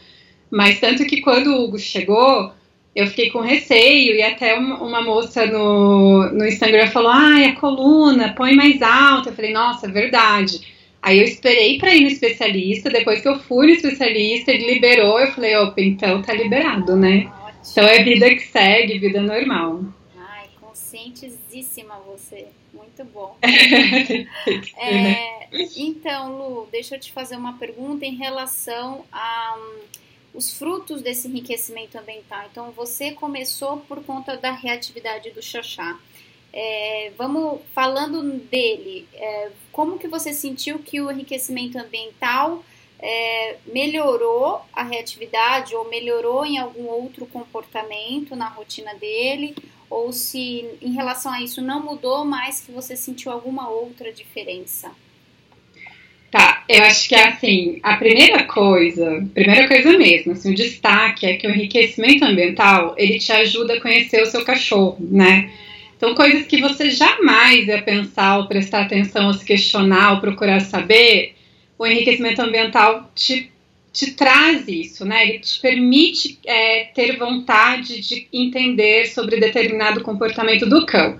[0.50, 2.52] Mas tanto que quando o Hugo chegou,
[2.94, 8.34] eu fiquei com receio e até uma, moça no, no Instagram falou: ai, a coluna,
[8.34, 9.30] põe mais alta.
[9.30, 10.73] Eu falei: nossa, é verdade.
[11.04, 15.20] Aí eu esperei para ir no especialista, depois que eu fui no especialista, ele liberou,
[15.20, 17.30] eu falei, opa, então tá liberado, né?
[17.42, 17.62] Ótimo.
[17.72, 19.84] Então é vida que segue, vida normal.
[20.16, 22.46] Ai, conscientizíssima você.
[22.72, 23.36] Muito bom.
[24.78, 31.02] é, então, Lu, deixa eu te fazer uma pergunta em relação a um, os frutos
[31.02, 32.46] desse enriquecimento ambiental.
[32.50, 35.98] Então, você começou por conta da reatividade do xaxá.
[36.56, 42.64] É, vamos falando dele, é, como que você sentiu que o enriquecimento ambiental
[43.00, 49.56] é, melhorou a reatividade ou melhorou em algum outro comportamento na rotina dele,
[49.90, 54.92] ou se em relação a isso não mudou, mas que você sentiu alguma outra diferença?
[56.30, 61.26] Tá, eu acho que é assim, a primeira coisa, primeira coisa mesmo, assim, o destaque
[61.26, 65.50] é que o enriquecimento ambiental, ele te ajuda a conhecer o seu cachorro, né?
[65.98, 70.60] São coisas que você jamais ia pensar ou prestar atenção, ou se questionar, ou procurar
[70.60, 71.34] saber.
[71.78, 73.50] O enriquecimento ambiental te,
[73.92, 75.28] te traz isso, né?
[75.28, 81.18] Ele te permite é, ter vontade de entender sobre determinado comportamento do cão.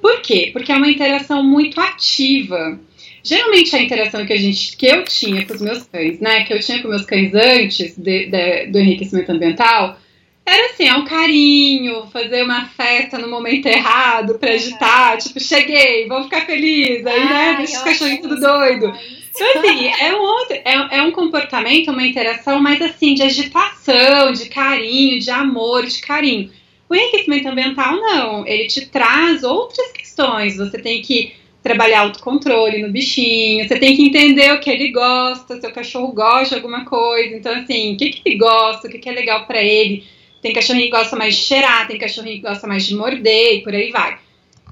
[0.00, 0.50] Por quê?
[0.52, 2.78] Porque é uma interação muito ativa.
[3.22, 6.52] Geralmente a interação que a gente, que eu tinha com os meus cães, né, que
[6.52, 9.98] eu tinha com meus cães antes de, de, do enriquecimento ambiental,
[10.46, 16.06] era assim, é um carinho, fazer uma festa no momento errado pra agitar, tipo, cheguei,
[16.06, 18.94] vamos ficar felizes, aí, né, deixa os cachorrinhos tudo doido.
[19.34, 24.32] Então, assim, é um, outro, é, é um comportamento, uma interação mais assim, de agitação,
[24.32, 26.50] de carinho, de amor, de carinho.
[26.88, 28.46] O enriquecimento ambiental, não.
[28.46, 30.56] Ele te traz outras questões.
[30.56, 35.60] Você tem que trabalhar autocontrole no bichinho, você tem que entender o que ele gosta,
[35.60, 37.34] seu cachorro gosta de alguma coisa.
[37.34, 40.04] Então, assim, o que, que ele gosta, o que, que é legal para ele
[40.46, 43.62] tem cachorrinho que gosta mais de cheirar, tem cachorrinho que gosta mais de morder e
[43.62, 44.16] por aí vai.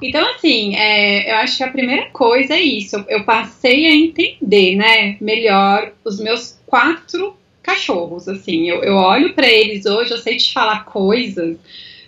[0.00, 2.96] Então, assim, é, eu acho que a primeira coisa é isso.
[2.96, 8.68] Eu, eu passei a entender, né, melhor os meus quatro cachorros, assim.
[8.68, 11.56] Eu, eu olho para eles hoje, eu sei te falar coisas,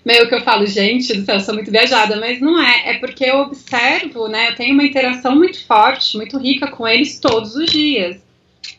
[0.05, 2.91] meio que eu falo, gente do céu, eu sou muito viajada, mas não é.
[2.91, 7.19] É porque eu observo, né, eu tenho uma interação muito forte, muito rica com eles
[7.19, 8.17] todos os dias.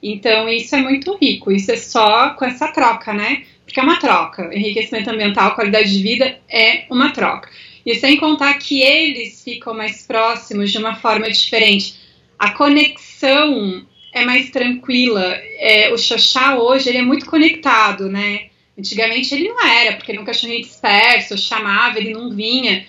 [0.01, 1.51] Então, isso é muito rico.
[1.51, 3.43] Isso é só com essa troca, né?
[3.67, 4.49] Porque é uma troca.
[4.55, 7.49] Enriquecimento ambiental, qualidade de vida é uma troca.
[7.85, 11.95] E sem contar que eles ficam mais próximos de uma forma diferente.
[12.39, 15.37] A conexão é mais tranquila.
[15.59, 18.47] É, o Xoxá hoje ele é muito conectado, né?
[18.79, 22.85] Antigamente ele não era, porque ele é um cachorrinho disperso, eu chamava, ele não vinha.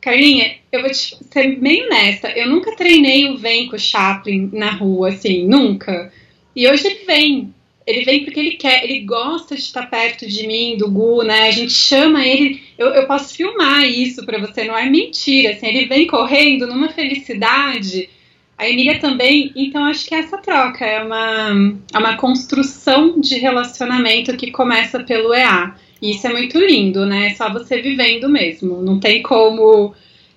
[0.00, 4.48] Carlinha, eu vou te ser bem honesta, eu nunca treinei o vem com o Chaplin
[4.52, 6.12] na rua, assim, nunca.
[6.54, 7.54] E hoje ele vem,
[7.86, 11.48] ele vem porque ele quer, ele gosta de estar perto de mim, do Gu, né?
[11.48, 15.68] A gente chama ele, eu, eu posso filmar isso para você, não é mentira, assim,
[15.68, 18.10] ele vem correndo numa felicidade.
[18.58, 24.36] A Emília também, então acho que essa troca é uma, é uma construção de relacionamento
[24.36, 25.74] que começa pelo EA.
[26.00, 27.28] E isso é muito lindo, né?
[27.28, 28.82] É só você vivendo mesmo.
[28.82, 29.94] Não tem como.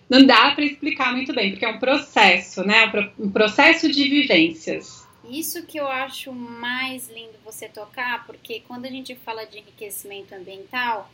[0.10, 2.92] Não dá para explicar muito bem, porque é um processo, né?
[3.18, 4.99] Um processo de vivências.
[5.30, 10.34] Isso que eu acho mais lindo você tocar, porque quando a gente fala de enriquecimento
[10.34, 11.10] ambiental,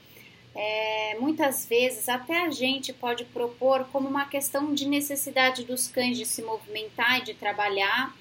[0.56, 6.18] é, muitas vezes até a gente pode propor como uma questão de necessidade dos cães
[6.18, 8.16] de se movimentar e de trabalhar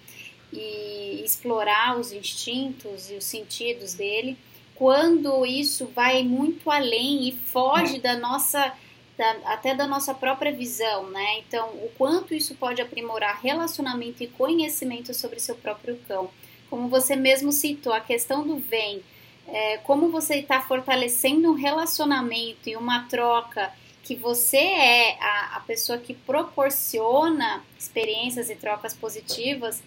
[0.53, 4.37] e explorar os instintos e os sentidos dele,
[4.75, 8.73] quando isso vai muito além e foge da nossa
[9.16, 11.38] da, até da nossa própria visão, né?
[11.38, 16.31] Então, o quanto isso pode aprimorar relacionamento e conhecimento sobre seu próprio cão.
[16.68, 19.03] Como você mesmo citou, a questão do vem,
[19.46, 23.72] é, como você está fortalecendo um relacionamento e uma troca
[24.03, 29.83] que você é a, a pessoa que proporciona experiências e trocas positivas,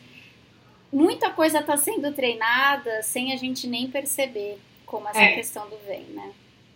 [0.92, 5.36] muita coisa está sendo treinada sem a gente nem perceber, como essa é.
[5.36, 6.34] questão do vem, né?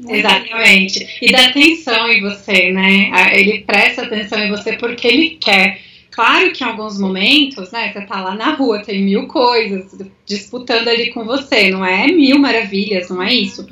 [0.08, 1.18] Exatamente.
[1.22, 3.12] E dá atenção em você, né?
[3.34, 5.80] Ele presta atenção em você porque ele quer.
[6.10, 10.90] Claro que em alguns momentos, né, você tá lá na rua, tem mil coisas disputando
[10.90, 13.66] ali com você, não é mil maravilhas, não é isso.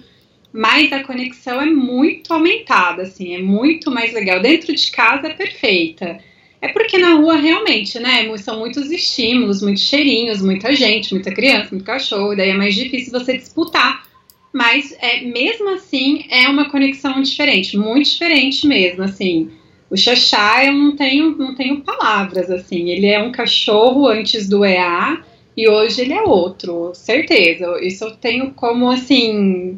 [0.54, 4.40] Mas a conexão é muito aumentada, assim, é muito mais legal.
[4.40, 6.20] Dentro de casa é perfeita.
[6.62, 11.70] É porque na rua realmente, né, são muitos estímulos, muitos cheirinhos, muita gente, muita criança,
[11.72, 14.09] muito cachorro, daí é mais difícil você disputar
[14.52, 19.52] mas é, mesmo assim é uma conexão diferente, muito diferente mesmo, assim.
[19.90, 22.90] O Xaxá eu não tenho, não tenho palavras, assim.
[22.90, 25.24] Ele é um cachorro antes do EA
[25.58, 27.80] e hoje ele é outro, certeza.
[27.82, 29.78] Isso eu tenho como, assim,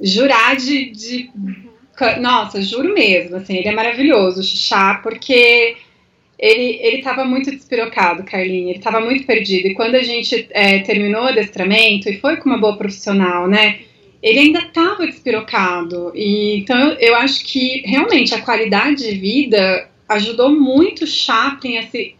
[0.00, 0.90] jurar de.
[0.90, 1.30] de
[2.20, 5.76] nossa, juro mesmo, assim, ele é maravilhoso, o Xaxá, porque
[6.42, 9.68] ele, ele tava muito despirocado, Carlinhos, ele tava muito perdido.
[9.68, 13.78] E quando a gente é, terminou o adestramento e foi com uma boa profissional, né?
[14.20, 16.10] Ele ainda estava despirocado.
[16.16, 21.78] E, então eu, eu acho que realmente a qualidade de vida ajudou muito o Chaplin
[21.78, 22.16] a se,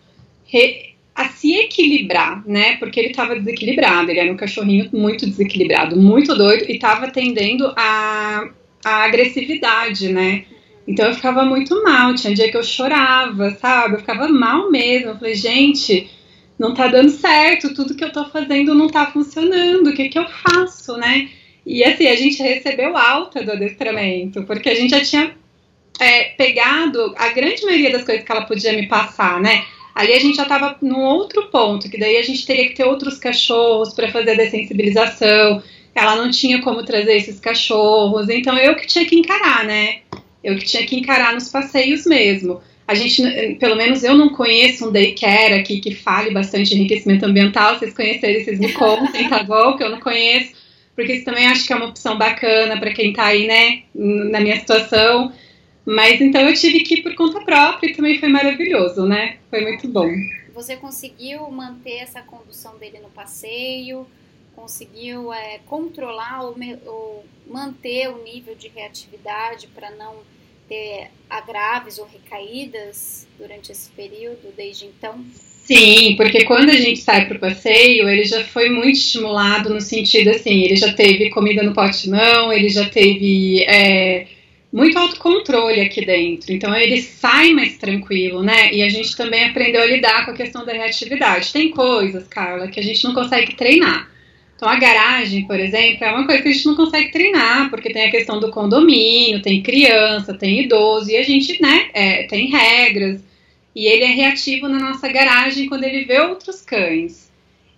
[0.47, 2.77] re, a se equilibrar, né?
[2.77, 7.73] Porque ele estava desequilibrado, ele era um cachorrinho muito desequilibrado, muito doido e estava tendendo
[7.77, 8.49] a,
[8.85, 10.45] a agressividade, né?
[10.87, 13.95] Então eu ficava muito mal, tinha dia que eu chorava, sabe?
[13.95, 15.11] Eu ficava mal mesmo.
[15.11, 16.11] Eu falei, gente,
[16.59, 20.19] não tá dando certo, tudo que eu tô fazendo não tá funcionando, o que que
[20.19, 21.29] eu faço, né?
[21.65, 25.37] E assim, a gente recebeu alta do adestramento, porque a gente já tinha
[26.01, 29.65] é, pegado a grande maioria das coisas que ela podia me passar, né?
[29.95, 32.85] Ali a gente já estava num outro ponto, que daí a gente teria que ter
[32.85, 35.63] outros cachorros para fazer a dessensibilização.
[35.95, 40.01] Ela não tinha como trazer esses cachorros, então eu que tinha que encarar, né?
[40.43, 42.61] Eu que tinha que encarar nos passeios mesmo.
[42.87, 43.23] A gente,
[43.61, 47.79] pelo menos eu não conheço um daycare aqui que fale bastante de enriquecimento ambiental.
[47.79, 49.77] Vocês conhecerem, vocês me contem, tá bom?
[49.77, 50.53] Que eu não conheço.
[50.95, 54.41] Porque isso também acho que é uma opção bacana para quem tá aí, né, na
[54.41, 55.33] minha situação.
[55.85, 59.37] Mas então eu tive que ir por conta própria e também foi maravilhoso, né?
[59.49, 60.09] Foi muito bom.
[60.55, 64.07] Você conseguiu manter essa condução dele no passeio?
[64.55, 70.17] Conseguiu é, controlar ou manter o nível de reatividade para não
[70.69, 75.23] ter agraves ou recaídas durante esse período, desde então?
[75.65, 79.81] Sim, porque quando a gente sai para o passeio, ele já foi muito estimulado no
[79.81, 84.27] sentido assim, ele já teve comida no pote não, ele já teve é,
[84.73, 88.73] muito autocontrole aqui dentro, então ele sai mais tranquilo, né?
[88.73, 91.53] E a gente também aprendeu a lidar com a questão da reatividade.
[91.53, 94.12] Tem coisas, Carla, que a gente não consegue treinar.
[94.63, 97.93] Então, a garagem, por exemplo, é uma coisa que a gente não consegue treinar, porque
[97.93, 102.47] tem a questão do condomínio, tem criança, tem idoso, e a gente, né, é, tem
[102.47, 103.21] regras.
[103.75, 107.29] E ele é reativo na nossa garagem quando ele vê outros cães.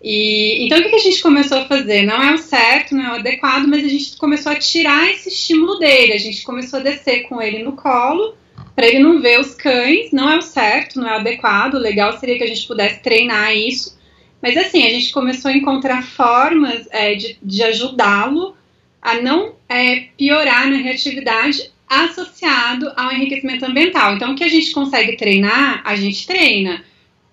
[0.02, 2.02] E então o que a gente começou a fazer?
[2.02, 5.30] Não é o certo, não é o adequado, mas a gente começou a tirar esse
[5.30, 6.12] estímulo dele.
[6.12, 8.36] A gente começou a descer com ele no colo
[8.76, 10.12] para ele não ver os cães.
[10.12, 11.76] Não é o certo, não é o adequado.
[11.76, 13.96] O legal seria que a gente pudesse treinar isso
[14.44, 18.54] mas assim, a gente começou a encontrar formas é, de, de ajudá-lo
[19.00, 24.14] a não é, piorar na reatividade associado ao enriquecimento ambiental.
[24.14, 26.84] Então, o que a gente consegue treinar, a gente treina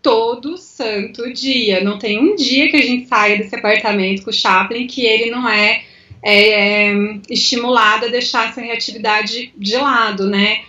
[0.02, 1.84] todo santo dia.
[1.84, 5.30] Não tem um dia que a gente saia desse apartamento com o Chaplin que ele
[5.30, 5.84] não é,
[6.24, 6.93] é
[7.30, 10.62] estimulado a deixar essa reatividade de lado, né?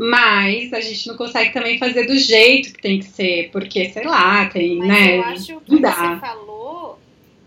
[0.00, 4.04] Mas a gente não consegue também fazer do jeito que tem que ser, porque, sei
[4.04, 5.16] lá, tem, mas né?
[5.16, 5.92] Eu acho que dá.
[5.92, 7.00] você falou,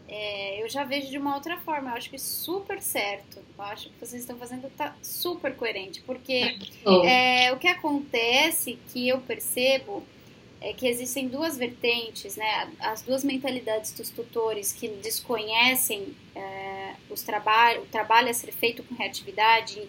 [0.06, 3.40] é, eu já vejo de uma outra forma, eu acho que super certo.
[3.58, 6.58] Eu acho que vocês estão fazendo tá super coerente, porque
[7.06, 10.04] é, o que acontece que eu percebo
[10.60, 12.70] é que existem duas vertentes, né?
[12.82, 18.84] As duas mentalidades dos tutores que desconhecem é, os trabalho, o trabalho a ser feito
[18.84, 19.82] com reatividade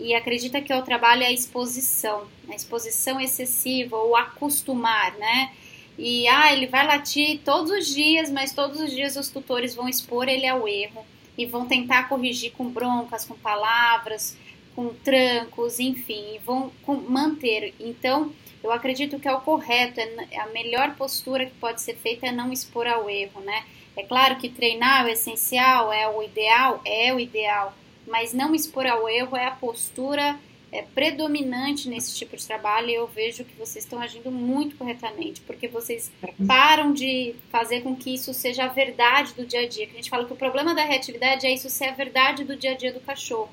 [0.00, 5.52] e acredita que é o trabalho é a exposição, a exposição excessiva ou acostumar, né?
[5.98, 9.88] E ah, ele vai latir todos os dias, mas todos os dias os tutores vão
[9.88, 11.04] expor ele ao erro
[11.36, 14.36] e vão tentar corrigir com broncas, com palavras,
[14.76, 16.70] com trancos, enfim, e vão
[17.08, 17.74] manter.
[17.80, 18.32] Então,
[18.62, 22.32] eu acredito que é o correto, é a melhor postura que pode ser feita é
[22.32, 23.64] não expor ao erro, né?
[23.96, 27.74] É claro que treinar é o essencial, é o ideal, é o ideal,
[28.08, 30.38] mas não expor ao erro é a postura
[30.70, 35.40] é, predominante nesse tipo de trabalho e eu vejo que vocês estão agindo muito corretamente,
[35.42, 36.10] porque vocês
[36.46, 39.86] param de fazer com que isso seja a verdade do dia a dia.
[39.86, 42.56] Que a gente fala que o problema da reatividade é isso ser a verdade do
[42.56, 43.50] dia a dia do cachorro,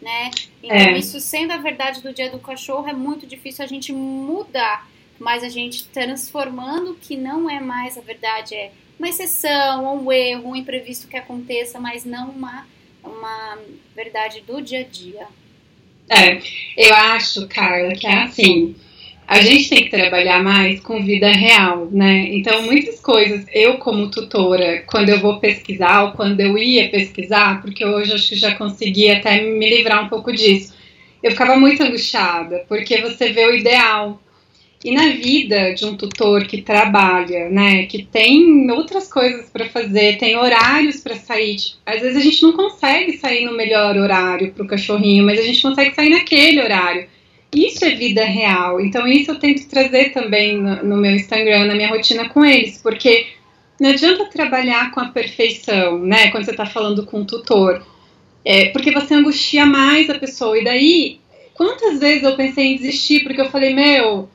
[0.00, 0.30] né?
[0.62, 0.98] Então, é.
[0.98, 5.42] isso sendo a verdade do dia do cachorro, é muito difícil a gente mudar, mas
[5.42, 10.56] a gente transformando que não é mais a verdade, é uma exceção, um erro, um
[10.56, 12.66] imprevisto que aconteça, mas não uma
[13.02, 13.58] uma
[13.94, 15.26] verdade do dia a dia.
[16.08, 16.40] É,
[16.76, 18.74] eu acho, Carla, que é assim.
[19.26, 22.28] A gente tem que trabalhar mais com vida real, né?
[22.30, 27.60] Então, muitas coisas, eu como tutora, quando eu vou pesquisar ou quando eu ia pesquisar,
[27.60, 30.74] porque hoje acho que já consegui até me livrar um pouco disso,
[31.22, 34.18] eu ficava muito angustiada, porque você vê o ideal,
[34.84, 40.18] e na vida de um tutor que trabalha, né, que tem outras coisas para fazer,
[40.18, 44.64] tem horários para sair, às vezes a gente não consegue sair no melhor horário para
[44.64, 47.08] o cachorrinho, mas a gente consegue sair naquele horário.
[47.52, 48.78] Isso é vida real.
[48.80, 52.78] Então, isso eu tento trazer também no, no meu Instagram, na minha rotina com eles,
[52.82, 53.26] porque
[53.80, 56.30] não adianta trabalhar com a perfeição, né?
[56.30, 57.82] Quando você está falando com um tutor.
[58.44, 60.58] É, porque você angustia mais a pessoa.
[60.58, 61.20] E daí,
[61.54, 64.28] quantas vezes eu pensei em desistir, porque eu falei, meu,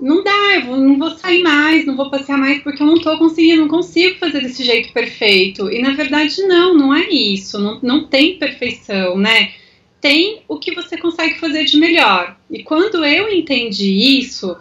[0.00, 3.16] não dá, eu não vou sair mais, não vou passear mais, porque eu não tô
[3.18, 5.70] conseguindo, não consigo fazer desse jeito perfeito.
[5.70, 7.58] E na verdade, não, não é isso.
[7.58, 9.52] Não, não tem perfeição, né?
[10.04, 12.36] tem o que você consegue fazer de melhor.
[12.50, 14.54] E quando eu entendi isso,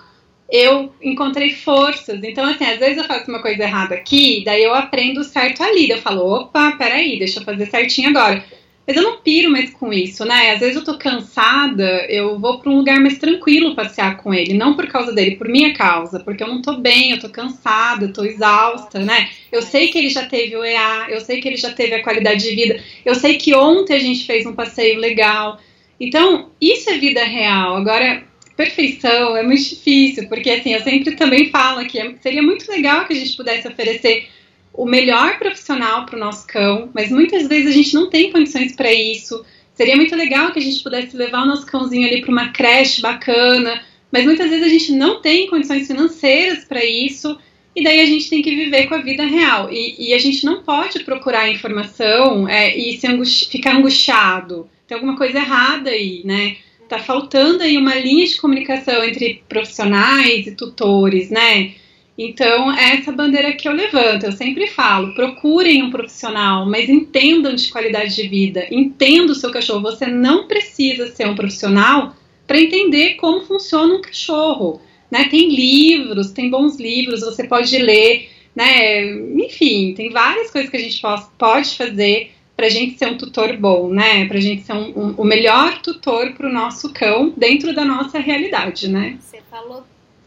[0.50, 2.24] eu encontrei forças.
[2.24, 5.90] Então, assim, às vezes eu faço uma coisa errada aqui, daí eu aprendo certo ali.
[5.90, 8.42] Daí eu falo, opa, peraí, deixa eu fazer certinho agora.
[8.86, 10.52] Mas eu não piro mais com isso, né?
[10.52, 14.54] Às vezes eu tô cansada, eu vou para um lugar mais tranquilo passear com ele,
[14.54, 18.06] não por causa dele, por minha causa, porque eu não tô bem, eu tô cansada,
[18.06, 19.30] eu tô exausta, né?
[19.52, 22.04] Eu sei que ele já teve o EA, eu sei que ele já teve a
[22.04, 25.60] qualidade de vida, eu sei que ontem a gente fez um passeio legal.
[25.98, 27.78] Então, isso é vida real.
[27.78, 28.24] Agora,
[28.58, 33.14] perfeição é muito difícil, porque assim, eu sempre também falo que seria muito legal que
[33.14, 34.28] a gente pudesse oferecer
[34.74, 38.76] o melhor profissional para o nosso cão, mas muitas vezes a gente não tem condições
[38.76, 39.46] para isso.
[39.76, 43.02] Seria muito legal que a gente pudesse levar o nosso cãozinho ali para uma creche
[43.02, 47.38] bacana, mas muitas vezes a gente não tem condições financeiras para isso,
[47.76, 49.72] e daí a gente tem que viver com a vida real.
[49.72, 54.70] E, e a gente não pode procurar informação é, e se angusti ficar angustiado.
[54.88, 56.58] Tem alguma coisa errada aí, né?
[56.88, 61.74] Tá faltando aí uma linha de comunicação entre profissionais e tutores, né?
[62.18, 64.26] Então, é essa bandeira que eu levanto.
[64.26, 69.52] Eu sempre falo: procurem um profissional, mas entendam de qualidade de vida, entenda o seu
[69.52, 69.82] cachorro.
[69.82, 74.82] Você não precisa ser um profissional para entender como funciona um cachorro.
[75.10, 75.28] Né?
[75.30, 79.04] Tem livros, tem bons livros, você pode ler, né?
[79.44, 81.02] Enfim, tem várias coisas que a gente
[81.38, 84.26] pode fazer para a gente ser um tutor bom, né?
[84.26, 87.84] Para a gente ser um, um, o melhor tutor para o nosso cão dentro da
[87.84, 89.18] nossa realidade, né?
[89.20, 89.84] Você falou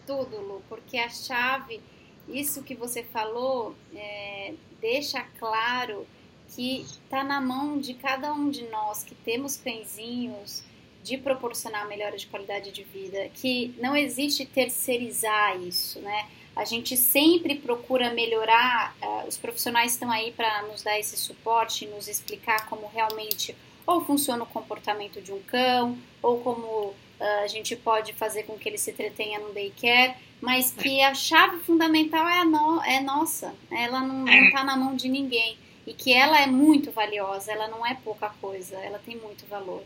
[0.07, 1.81] tudo, Lu, porque a chave,
[2.29, 6.07] isso que você falou, é, deixa claro
[6.55, 10.63] que está na mão de cada um de nós que temos cãezinhos
[11.03, 16.29] de proporcionar melhora de qualidade de vida, que não existe terceirizar isso, né?
[16.55, 21.87] A gente sempre procura melhorar, uh, os profissionais estão aí para nos dar esse suporte,
[21.87, 23.55] nos explicar como realmente
[23.87, 28.69] ou funciona o comportamento de um cão, ou como a gente pode fazer com que
[28.69, 34.01] ele se entretenha no daycare, mas que a chave fundamental é, no, é nossa, ela
[34.01, 35.57] não está na mão de ninguém.
[35.87, 39.83] E que ela é muito valiosa, ela não é pouca coisa, ela tem muito valor.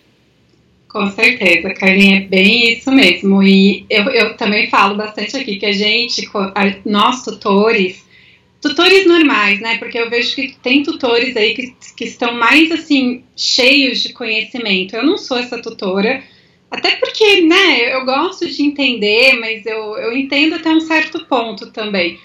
[0.88, 3.42] Com certeza, Carlinha, é bem isso mesmo.
[3.42, 6.28] E eu, eu também falo bastante aqui que a gente,
[6.84, 8.04] nós tutores,
[8.60, 9.78] tutores normais, né?
[9.78, 14.96] Porque eu vejo que tem tutores aí que, que estão mais assim, cheios de conhecimento.
[14.96, 16.24] Eu não sou essa tutora,
[16.70, 21.70] até porque, né, eu gosto de entender, mas eu, eu entendo até um certo ponto
[21.72, 22.18] também.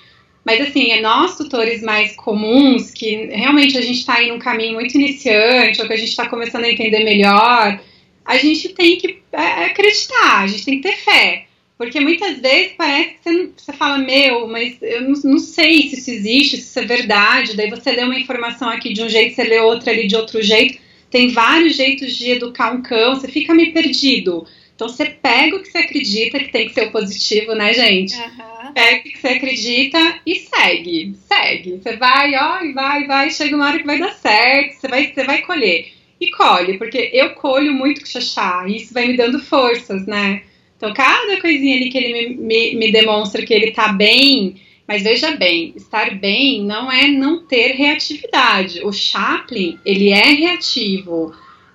[0.46, 4.76] Mas assim, é nós tutores mais comuns, que realmente a gente está em um caminho
[4.76, 7.82] muito iniciante, ou que a gente está começando a entender melhor,
[8.24, 11.46] a gente tem que é, acreditar, a gente tem que ter fé.
[11.78, 15.96] Porque muitas vezes parece que você, você fala, meu, mas eu não, não, sei se
[15.96, 17.58] isso existe, se isso é verdade.
[17.58, 20.42] Daí você lê uma informação aqui de um jeito, você lê outra ali de outro
[20.42, 20.80] jeito.
[21.16, 24.46] Tem vários jeitos de educar um cão, você fica meio perdido.
[24.76, 28.14] Então você pega o que você acredita que tem que ser o positivo, né, gente?
[28.18, 28.74] Uhum.
[28.74, 31.16] Pega o que você acredita e segue.
[31.26, 31.80] Segue.
[31.82, 35.14] Você vai, ó, e vai, vai, chega uma hora que vai dar certo, você vai,
[35.14, 35.94] você vai colher.
[36.20, 40.44] E colhe, porque eu colho muito com xaxá, e isso vai me dando forças, né?
[40.76, 44.58] Então, cada coisinha ali que ele me, me, me demonstra que ele tá bem,
[44.88, 48.82] mas veja bem, estar bem não é não ter reatividade.
[48.84, 51.34] O Chaplin, ele é reativo.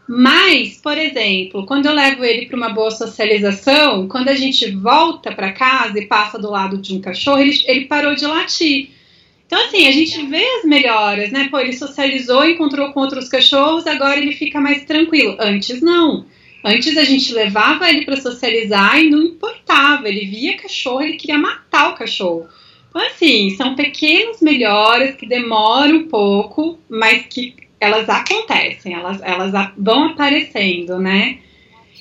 [0.08, 5.32] Mas, por exemplo, quando eu levo ele para uma boa socialização, quando a gente volta
[5.32, 8.90] para casa e passa do lado de um cachorro, ele, ele parou de latir.
[9.46, 11.48] Então, assim, a gente vê as melhoras, né?
[11.50, 15.36] Pô, ele socializou, encontrou com outros cachorros, agora ele fica mais tranquilo.
[15.40, 16.24] Antes, não.
[16.64, 20.08] Antes a gente levava ele para socializar e não importava.
[20.08, 22.48] Ele via cachorro, ele queria matar o cachorro.
[22.90, 29.72] Então, assim, são pequenas melhoras que demoram um pouco, mas que elas acontecem, elas, elas
[29.78, 31.38] vão aparecendo, né?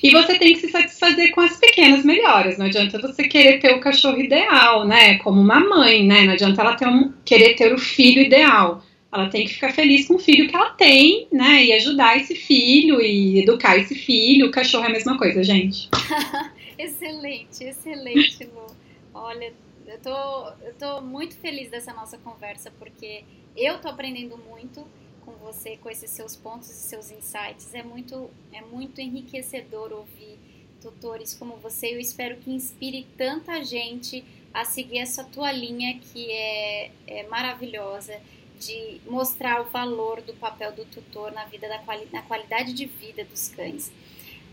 [0.02, 2.58] E você tem que se satisfazer com as pequenas melhoras.
[2.58, 5.18] Não adianta você querer ter o cachorro ideal, né?
[5.18, 6.22] Como uma mãe, né?
[6.22, 8.82] Não adianta ela ter um, querer ter o filho ideal.
[9.12, 11.64] Ela tem que ficar feliz com o filho que ela tem, né?
[11.64, 14.46] E ajudar esse filho e educar esse filho.
[14.46, 15.88] O cachorro é a mesma coisa, gente.
[16.78, 18.74] excelente, excelente, Lu.
[19.12, 19.52] Olha,
[19.90, 23.24] eu tô, eu tô muito feliz dessa nossa conversa, porque
[23.56, 24.86] eu tô aprendendo muito
[25.24, 27.74] com você, com esses seus pontos e seus insights.
[27.74, 30.38] É muito, é muito enriquecedor ouvir
[30.80, 31.94] tutores como você.
[31.94, 34.24] Eu espero que inspire tanta gente
[34.54, 38.20] a seguir essa tua linha que é, é maravilhosa
[38.58, 42.86] de mostrar o valor do papel do tutor na vida da quali na qualidade de
[42.86, 43.90] vida dos cães.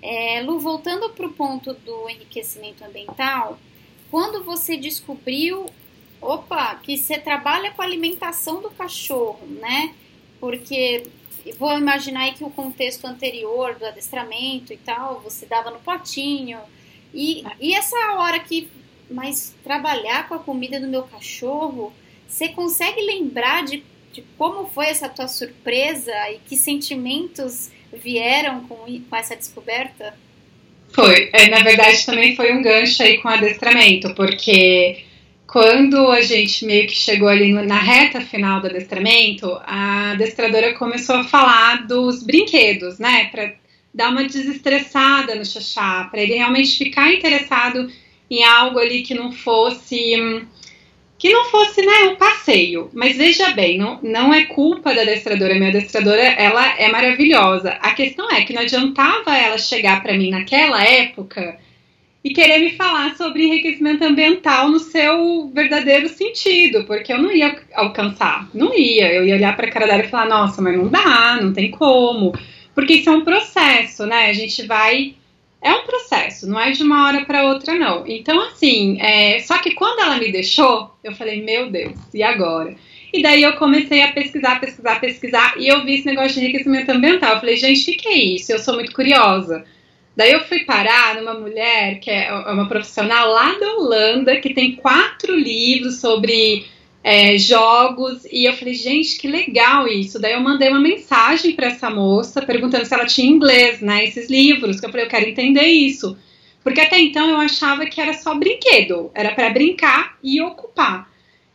[0.01, 3.59] É, Lu, voltando para o ponto do enriquecimento ambiental,
[4.09, 5.65] quando você descobriu,
[6.21, 9.93] opa, que você trabalha com a alimentação do cachorro, né?
[10.39, 11.07] Porque
[11.57, 16.59] vou imaginar aí que o contexto anterior do adestramento e tal, você dava no potinho.
[17.13, 18.69] E, e essa hora que,
[19.09, 21.93] mas trabalhar com a comida do meu cachorro,
[22.27, 28.77] você consegue lembrar de, de como foi essa tua surpresa e que sentimentos vieram com,
[29.09, 30.17] com essa descoberta?
[30.89, 31.29] Foi.
[31.33, 35.03] É, na verdade, também foi um gancho aí com adestramento, porque
[35.45, 41.15] quando a gente meio que chegou ali na reta final do adestramento, a adestradora começou
[41.15, 43.25] a falar dos brinquedos, né?
[43.31, 43.53] Para
[43.93, 47.89] dar uma desestressada no Xaxá, para ele realmente ficar interessado
[48.29, 50.45] em algo ali que não fosse hum,
[51.17, 52.89] que não fosse né, um passeio.
[52.93, 55.55] Mas veja bem, não, não é culpa da adestradora.
[55.55, 57.71] Minha adestradora ela é maravilhosa.
[57.81, 61.57] A questão é que não adiantava ela chegar para mim naquela época
[62.23, 67.57] e querer me falar sobre enriquecimento ambiental no seu verdadeiro sentido, porque eu não ia
[67.73, 69.13] alcançar, não ia.
[69.13, 71.71] Eu ia olhar para a cara dela e falar: nossa, mas não dá, não tem
[71.71, 72.33] como.
[72.75, 74.27] Porque isso é um processo, né?
[74.29, 75.15] A gente vai
[75.67, 78.05] é um processo, não é de uma hora para outra, não.
[78.07, 82.75] Então, assim, é, só que quando ela me deixou, eu falei, meu Deus, e agora?
[83.13, 86.91] E daí eu comecei a pesquisar, pesquisar, pesquisar, e eu vi esse negócio de enriquecimento
[86.91, 87.33] ambiental.
[87.33, 88.51] Eu falei, gente, o que, que é isso?
[88.51, 89.65] Eu sou muito curiosa.
[90.15, 94.75] Daí eu fui parar numa mulher que é uma profissional lá da Holanda, que tem
[94.75, 96.65] quatro livros sobre
[97.09, 100.19] é, jogos, e eu falei, gente, que legal isso.
[100.19, 104.03] Daí eu mandei uma mensagem para essa moça perguntando se ela tinha inglês, né?
[104.03, 106.17] Esses livros, que eu falei, eu quero entender isso.
[106.61, 111.09] Porque até então eu achava que era só brinquedo, era para brincar e ocupar.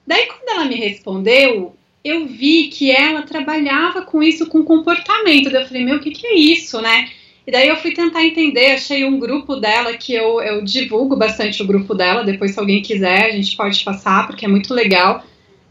[0.07, 5.50] Daí quando ela me respondeu, eu vi que ela trabalhava com isso com comportamento.
[5.50, 7.11] Daí eu falei, meu, o que, que é isso, né?
[7.46, 11.62] E daí eu fui tentar entender, achei um grupo dela que eu, eu divulgo bastante
[11.62, 15.22] o grupo dela, depois se alguém quiser a gente pode passar, porque é muito legal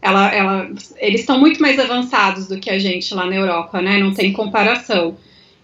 [0.02, 3.98] ela, ela, eles estão muito mais avançados do que a gente lá na Europa, né?
[3.98, 5.16] Não tem comparação.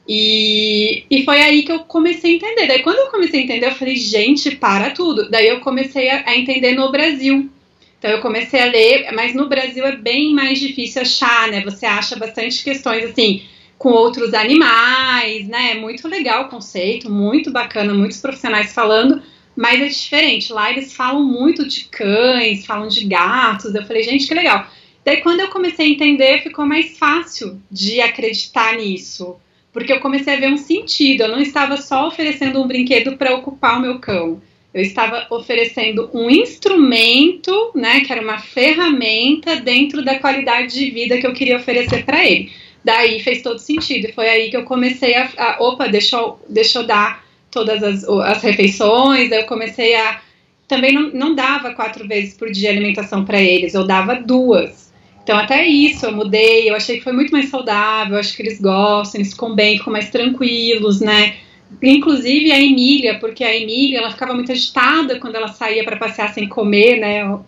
[0.09, 2.67] E, e foi aí que eu comecei a entender.
[2.69, 5.29] Daí, quando eu comecei a entender, eu falei, gente, para tudo.
[5.29, 7.51] Daí, eu comecei a, a entender no Brasil.
[7.99, 11.61] Então, eu comecei a ler, mas no Brasil é bem mais difícil achar, né?
[11.63, 13.43] Você acha bastante questões assim
[13.77, 15.73] com outros animais, né?
[15.73, 19.21] É muito legal o conceito, muito bacana, muitos profissionais falando,
[19.59, 20.53] mas é diferente.
[20.53, 23.75] Lá eles falam muito de cães, falam de gatos.
[23.75, 24.65] Eu falei, gente, que legal.
[25.05, 29.35] Daí quando eu comecei a entender, ficou mais fácil de acreditar nisso.
[29.73, 31.25] Porque eu comecei a ver um sentido.
[31.25, 34.41] Eu não estava só oferecendo um brinquedo para ocupar o meu cão.
[34.73, 41.19] Eu estava oferecendo um instrumento, né, que era uma ferramenta dentro da qualidade de vida
[41.19, 42.53] que eu queria oferecer para ele.
[42.85, 44.07] Daí fez todo sentido.
[44.07, 47.83] E foi aí que eu comecei a, a opa, deixa eu, deixa eu dar todas
[47.83, 50.21] as, as refeições, eu comecei a.
[50.67, 54.93] Também não, não dava quatro vezes por dia alimentação para eles, eu dava duas.
[55.23, 58.61] Então, até isso eu mudei, eu achei que foi muito mais saudável, acho que eles
[58.61, 61.37] gostam, eles ficam bem, ficam mais tranquilos, né?
[61.83, 66.33] Inclusive a Emília, porque a Emília ela ficava muito agitada quando ela saía para passear
[66.33, 67.39] sem comer, né?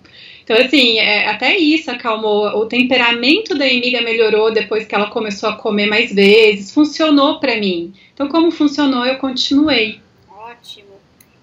[0.51, 2.45] Então, assim, é, até isso acalmou.
[2.59, 6.75] O temperamento da Emília melhorou depois que ela começou a comer mais vezes.
[6.75, 7.95] Funcionou para mim.
[8.13, 10.01] Então, como funcionou, eu continuei.
[10.29, 10.97] Ótimo.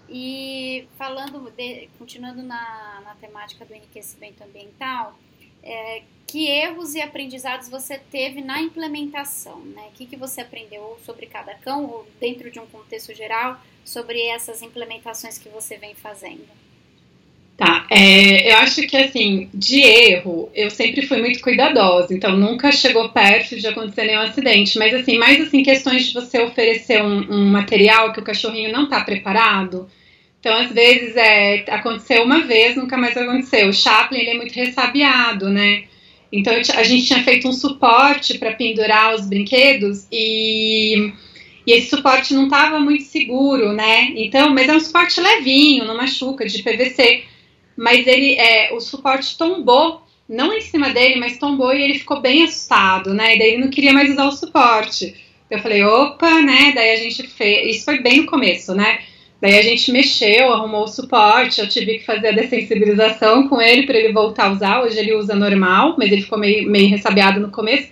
[0.10, 5.18] E falando, de, continuando na, na temática do enriquecimento ambiental,
[5.64, 9.62] é, que erros e aprendizados você teve na implementação?
[9.62, 9.88] Né?
[9.88, 14.22] O que, que você aprendeu sobre cada cão, ou dentro de um contexto geral, sobre
[14.28, 16.67] essas implementações que você vem fazendo?
[17.58, 22.72] Tá, é, eu acho que assim, de erro, eu sempre fui muito cuidadosa, então nunca
[22.72, 27.34] chegou perto de acontecer nenhum acidente, mas assim, mais assim, questões de você oferecer um,
[27.34, 29.90] um material que o cachorrinho não tá preparado.
[30.40, 33.70] Então, às vezes, é, aconteceu uma vez, nunca mais aconteceu.
[33.70, 35.86] O Chaplin, ele é muito ressabiado, né?
[36.32, 41.12] Então, a gente tinha feito um suporte para pendurar os brinquedos e,
[41.66, 44.12] e esse suporte não estava muito seguro, né?
[44.16, 47.24] Então, mas é um suporte levinho, não machuca, de PVC
[47.78, 52.20] mas ele é, o suporte tombou, não em cima dele, mas tombou e ele ficou
[52.20, 53.36] bem assustado, né?
[53.36, 55.16] E daí ele não queria mais usar o suporte.
[55.50, 56.74] Eu falei, opa, né?
[56.74, 57.78] Daí a gente fez.
[57.78, 59.00] Isso foi bem no começo, né?
[59.40, 63.86] Daí a gente mexeu, arrumou o suporte, eu tive que fazer a dessensibilização com ele
[63.86, 64.82] para ele voltar a usar.
[64.82, 67.90] Hoje ele usa normal, mas ele ficou meio, meio ressabiado no começo.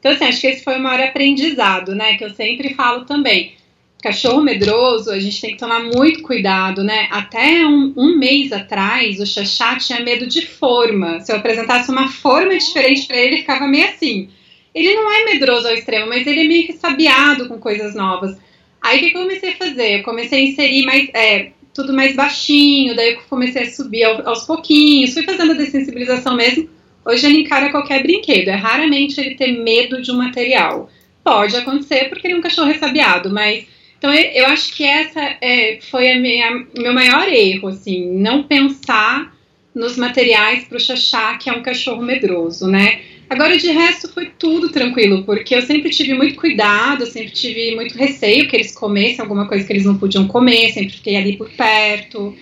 [0.00, 2.16] Então, assim, acho que esse foi o maior aprendizado, né?
[2.16, 3.56] Que eu sempre falo também
[4.02, 7.08] cachorro medroso, a gente tem que tomar muito cuidado, né?
[7.10, 11.20] Até um, um mês atrás, o Xaxá tinha medo de forma.
[11.20, 14.28] Se eu apresentasse uma forma diferente para ele, ele ficava meio assim.
[14.74, 18.36] Ele não é medroso ao extremo, mas ele é meio ressabiado com coisas novas.
[18.80, 19.98] Aí o que eu comecei a fazer?
[19.98, 24.44] Eu comecei a inserir mais, é, tudo mais baixinho, daí eu comecei a subir aos
[24.44, 26.68] pouquinhos, fui fazendo a dessensibilização mesmo.
[27.04, 30.88] Hoje ele encara qualquer brinquedo, é raramente ele ter medo de um material.
[31.24, 33.66] Pode acontecer porque ele é um cachorro ressabiado, mas
[33.98, 39.36] então eu acho que essa é, foi a minha, meu maior erro, assim, não pensar
[39.74, 43.00] nos materiais para o Xaxá, que é um cachorro medroso, né?
[43.28, 47.96] Agora, de resto, foi tudo tranquilo, porque eu sempre tive muito cuidado, sempre tive muito
[47.96, 51.50] receio que eles comessem alguma coisa que eles não podiam comer, sempre fiquei ali por
[51.50, 52.34] perto.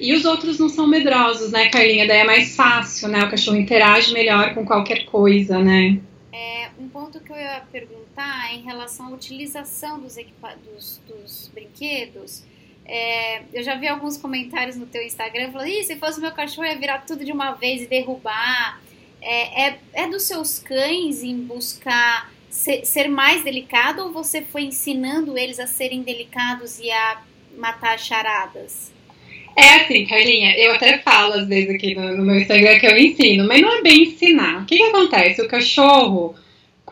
[0.00, 2.06] E os outros não são medrosos, né, Carlinha?
[2.06, 3.24] Daí é mais fácil, né?
[3.24, 5.98] O cachorro interage melhor com qualquer coisa, né?
[6.78, 12.44] Um ponto que eu ia perguntar é em relação à utilização dos, dos, dos brinquedos.
[12.84, 16.66] É, eu já vi alguns comentários no teu Instagram falando, Ih, se fosse meu cachorro
[16.66, 18.80] ia virar tudo de uma vez e derrubar
[19.22, 24.62] é, é, é dos seus cães em buscar ser, ser, mais delicado ou você foi
[24.62, 27.22] ensinando eles a serem delicados e a
[27.56, 28.92] matar charadas?
[29.56, 32.96] É assim, Carlinha, eu até falo às vezes aqui no, no meu Instagram que eu
[32.96, 34.62] ensino, mas não é bem ensinar.
[34.62, 35.42] O que, que acontece?
[35.42, 36.34] O cachorro,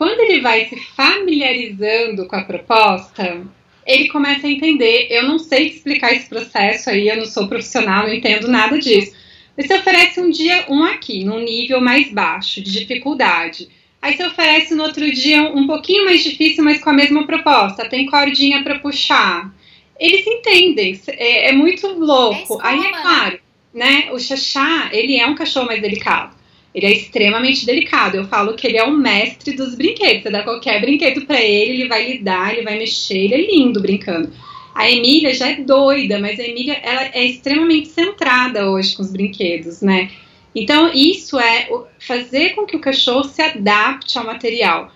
[0.01, 3.45] quando ele vai se familiarizando com a proposta,
[3.85, 5.05] ele começa a entender.
[5.11, 9.15] Eu não sei explicar esse processo aí, eu não sou profissional, não entendo nada disso.
[9.55, 13.69] Você oferece um dia um aqui, num nível mais baixo de dificuldade.
[14.01, 17.87] Aí você oferece no outro dia um pouquinho mais difícil, mas com a mesma proposta.
[17.87, 19.53] Tem cordinha para puxar.
[19.99, 22.59] Eles entendem, é, é muito louco.
[22.63, 23.39] É Aí é claro,
[23.71, 24.09] né?
[24.11, 26.40] O Xaxá, ele é um cachorro mais delicado.
[26.73, 28.15] Ele é extremamente delicado.
[28.15, 30.23] Eu falo que ele é o mestre dos brinquedos.
[30.23, 33.81] Você dá qualquer brinquedo para ele, ele vai lidar, ele vai mexer, ele é lindo
[33.81, 34.31] brincando.
[34.73, 39.11] A Emília já é doida, mas a Emília ela é extremamente centrada hoje com os
[39.11, 40.09] brinquedos, né?
[40.55, 41.67] Então, isso é
[41.99, 44.91] fazer com que o cachorro se adapte ao material.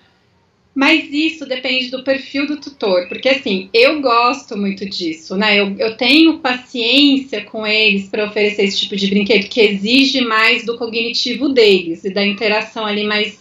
[0.76, 5.58] Mas isso depende do perfil do tutor, porque assim, eu gosto muito disso, né?
[5.58, 10.66] Eu, eu tenho paciência com eles para oferecer esse tipo de brinquedo que exige mais
[10.66, 13.40] do cognitivo deles e da interação ali mais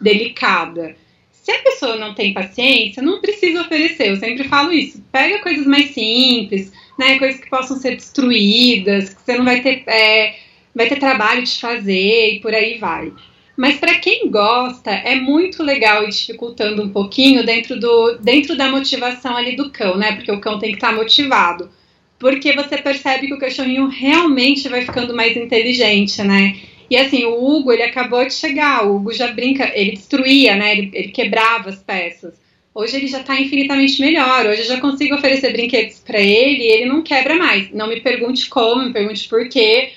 [0.00, 0.94] delicada.
[1.32, 4.10] Se a pessoa não tem paciência, não precisa oferecer.
[4.10, 5.04] Eu sempre falo isso.
[5.10, 7.18] Pega coisas mais simples, né?
[7.18, 10.36] Coisas que possam ser destruídas, que você não vai ter, é,
[10.72, 13.12] vai ter trabalho de fazer e por aí vai.
[13.56, 18.68] Mas para quem gosta, é muito legal ir dificultando um pouquinho dentro, do, dentro da
[18.68, 20.12] motivação ali do cão, né?
[20.12, 21.70] Porque o cão tem que estar tá motivado.
[22.18, 26.56] Porque você percebe que o cachorrinho realmente vai ficando mais inteligente, né?
[26.90, 30.72] E assim, o Hugo, ele acabou de chegar, o Hugo já brinca, ele destruía, né?
[30.72, 32.34] Ele, ele quebrava as peças.
[32.74, 34.46] Hoje ele já está infinitamente melhor.
[34.46, 37.70] Hoje eu já consigo oferecer brinquedos para ele e ele não quebra mais.
[37.70, 39.92] Não me pergunte como, me pergunte por quê.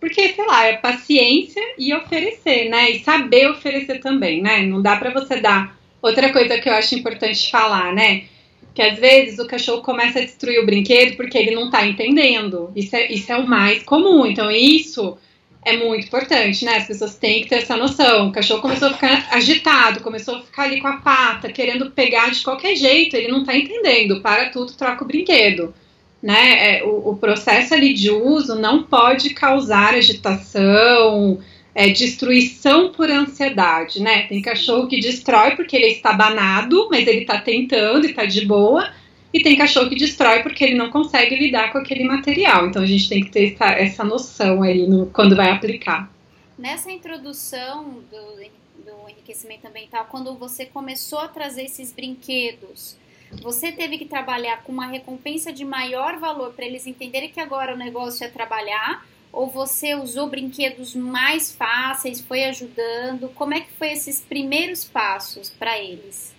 [0.00, 2.90] Porque, sei lá, é paciência e oferecer, né?
[2.90, 4.62] E saber oferecer também, né?
[4.62, 5.76] Não dá para você dar.
[6.00, 8.24] Outra coisa que eu acho importante falar, né?
[8.72, 12.70] Que às vezes o cachorro começa a destruir o brinquedo porque ele não está entendendo.
[12.76, 14.24] Isso é, isso é o mais comum.
[14.24, 15.18] Então, isso
[15.64, 16.76] é muito importante, né?
[16.76, 18.28] As pessoas têm que ter essa noção.
[18.28, 22.30] O cachorro começou a ficar agitado, começou a ficar ali com a pata, querendo pegar
[22.30, 24.20] de qualquer jeito, ele não tá entendendo.
[24.20, 25.74] Para tudo, troca o brinquedo.
[26.22, 26.78] Né?
[26.78, 31.38] É, o, o, processo ali de uso não pode causar agitação,
[31.74, 34.22] é, destruição por ansiedade, né?
[34.22, 38.44] Tem cachorro que destrói porque ele está banado, mas ele está tentando e está de
[38.44, 38.92] boa.
[39.32, 42.66] E tem cachorro que destrói porque ele não consegue lidar com aquele material.
[42.66, 46.10] Então a gente tem que ter essa, essa noção aí no, quando vai aplicar.
[46.58, 48.42] Nessa introdução do,
[48.84, 52.96] do enriquecimento ambiental, quando você começou a trazer esses brinquedos,
[53.42, 57.74] você teve que trabalhar com uma recompensa de maior valor para eles entenderem que agora
[57.74, 59.06] o negócio é trabalhar?
[59.32, 63.28] Ou você usou brinquedos mais fáceis, foi ajudando?
[63.34, 66.34] Como é que foi esses primeiros passos para eles?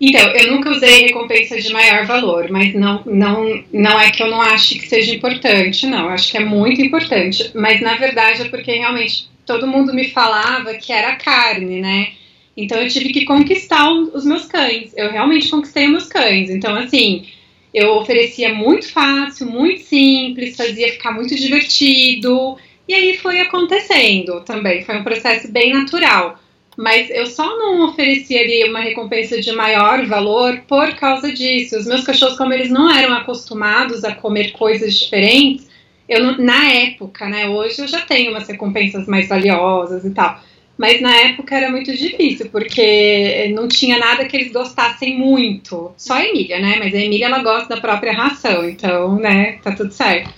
[0.00, 4.26] Então, eu nunca usei recompensa de maior valor, mas não, não, não é que eu
[4.26, 6.08] não ache que seja importante, não.
[6.08, 7.50] Acho que é muito importante.
[7.54, 12.12] Mas na verdade é porque realmente todo mundo me falava que era carne, né?
[12.56, 14.92] Então eu tive que conquistar os meus cães.
[14.96, 16.50] Eu realmente conquistei os meus cães.
[16.50, 17.26] Então, assim,
[17.72, 22.56] eu oferecia muito fácil, muito simples, fazia ficar muito divertido.
[22.86, 24.84] E aí foi acontecendo também.
[24.84, 26.38] Foi um processo bem natural
[26.76, 31.76] mas eu só não oferecia uma recompensa de maior valor por causa disso.
[31.76, 35.68] Os meus cachorros, como eles não eram acostumados a comer coisas diferentes,
[36.08, 40.40] eu na época, né, hoje eu já tenho umas recompensas mais valiosas e tal.
[40.76, 45.92] Mas na época era muito difícil, porque não tinha nada que eles gostassem muito.
[45.96, 46.76] Só a Emília, né?
[46.78, 50.34] Mas a Emília ela gosta da própria ração, então, né, tá tudo certo.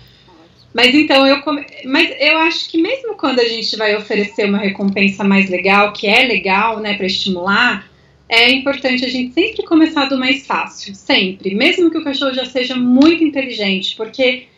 [0.75, 1.65] Mas então eu come...
[1.87, 6.07] mas eu acho que mesmo quando a gente vai oferecer uma recompensa mais legal, que
[6.07, 7.91] é legal, né, para estimular,
[8.29, 12.45] é importante a gente sempre começar do mais fácil, sempre, mesmo que o cachorro já
[12.45, 14.49] seja muito inteligente, porque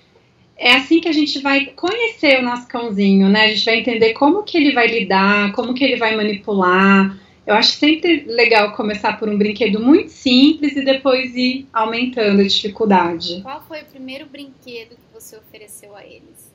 [0.59, 3.45] é assim que a gente vai conhecer o nosso cãozinho, né?
[3.45, 7.17] A gente vai entender como que ele vai lidar, como que ele vai manipular.
[7.47, 12.45] Eu acho sempre legal começar por um brinquedo muito simples e depois ir aumentando a
[12.45, 13.41] dificuldade.
[13.43, 16.49] Qual foi o primeiro brinquedo que você ofereceu a eles?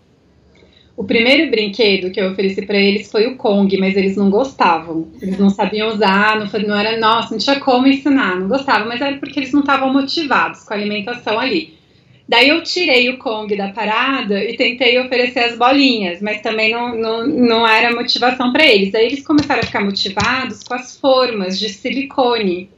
[0.95, 5.07] O primeiro brinquedo que eu ofereci para eles foi o Kong, mas eles não gostavam.
[5.19, 9.01] Eles não sabiam usar, não, não era, nossa, não tinha como ensinar, não gostavam, mas
[9.01, 11.81] era porque eles não estavam motivados com a alimentação ali.
[12.33, 16.97] Daí eu tirei o Kong da parada e tentei oferecer as bolinhas, mas também não,
[16.97, 18.91] não, não era motivação para eles.
[18.91, 22.71] Daí eles começaram a ficar motivados com as formas de silicone.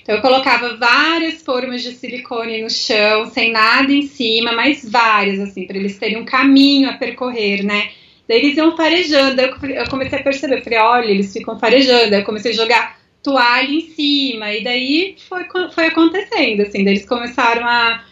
[0.00, 5.38] Então eu colocava várias formas de silicone no chão, sem nada em cima, mas várias,
[5.38, 7.90] assim, para eles terem um caminho a percorrer, né?
[8.26, 12.52] Daí eles iam farejando, eu, comecei a perceber, falei, olha, eles ficam farejando, eu comecei
[12.52, 15.44] a jogar toalha em cima, e daí foi,
[15.74, 18.02] foi acontecendo, assim, daí eles começaram a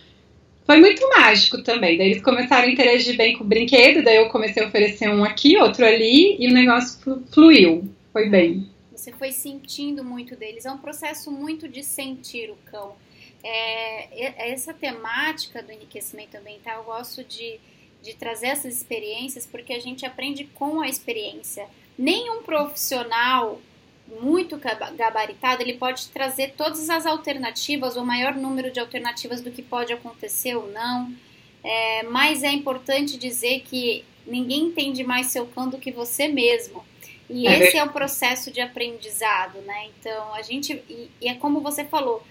[0.64, 1.98] foi muito mágico também.
[1.98, 5.24] Daí eles começaram a interagir bem com o brinquedo, daí eu comecei a oferecer um
[5.24, 7.88] aqui, outro ali, e o negócio fluiu.
[8.12, 8.68] Foi bem.
[8.94, 10.64] Você foi sentindo muito deles.
[10.64, 12.94] É um processo muito de sentir o cão.
[13.42, 17.58] É, essa temática do enriquecimento ambiental, eu gosto de,
[18.00, 21.66] de trazer essas experiências porque a gente aprende com a experiência.
[21.98, 23.60] Nenhum profissional
[24.20, 24.60] muito
[24.96, 29.92] gabaritado, ele pode trazer todas as alternativas, o maior número de alternativas do que pode
[29.92, 31.12] acontecer ou não.
[31.64, 36.84] É, mas é importante dizer que ninguém entende mais seu cão do que você mesmo.
[37.30, 39.86] E é esse é o processo de aprendizado, né?
[39.98, 40.72] Então, a gente.
[40.88, 42.22] E, e, é como você falou,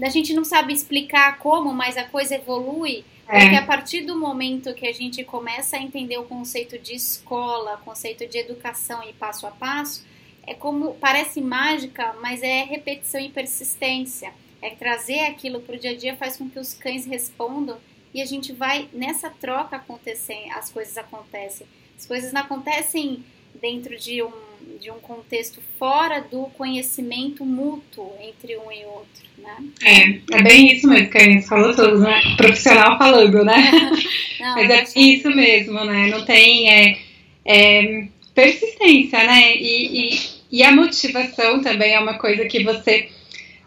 [0.00, 3.04] a gente não sabe explicar como, mas a coisa evolui.
[3.28, 3.40] É.
[3.40, 7.80] Porque a partir do momento que a gente começa a entender o conceito de escola,
[7.84, 10.04] conceito de educação e passo a passo,
[10.46, 14.32] é como parece mágica, mas é repetição e persistência.
[14.62, 17.78] É trazer aquilo para o dia a dia faz com que os cães respondam
[18.12, 21.66] e a gente vai nessa troca acontecer, as coisas acontecem.
[21.96, 23.22] As coisas não acontecem
[23.60, 24.32] dentro de um,
[24.80, 29.56] de um contexto fora do conhecimento mútuo entre um e outro, né?
[29.82, 32.20] É, é bem isso mesmo que a gente falou tudo, né?
[32.36, 33.70] Profissional falando, né?
[34.40, 36.08] Não, Mas é isso mesmo, né?
[36.08, 36.98] Não tem é,
[37.44, 38.08] é
[38.40, 39.56] persistência, né?
[39.56, 40.20] E, e,
[40.50, 43.08] e a motivação também é uma coisa que você.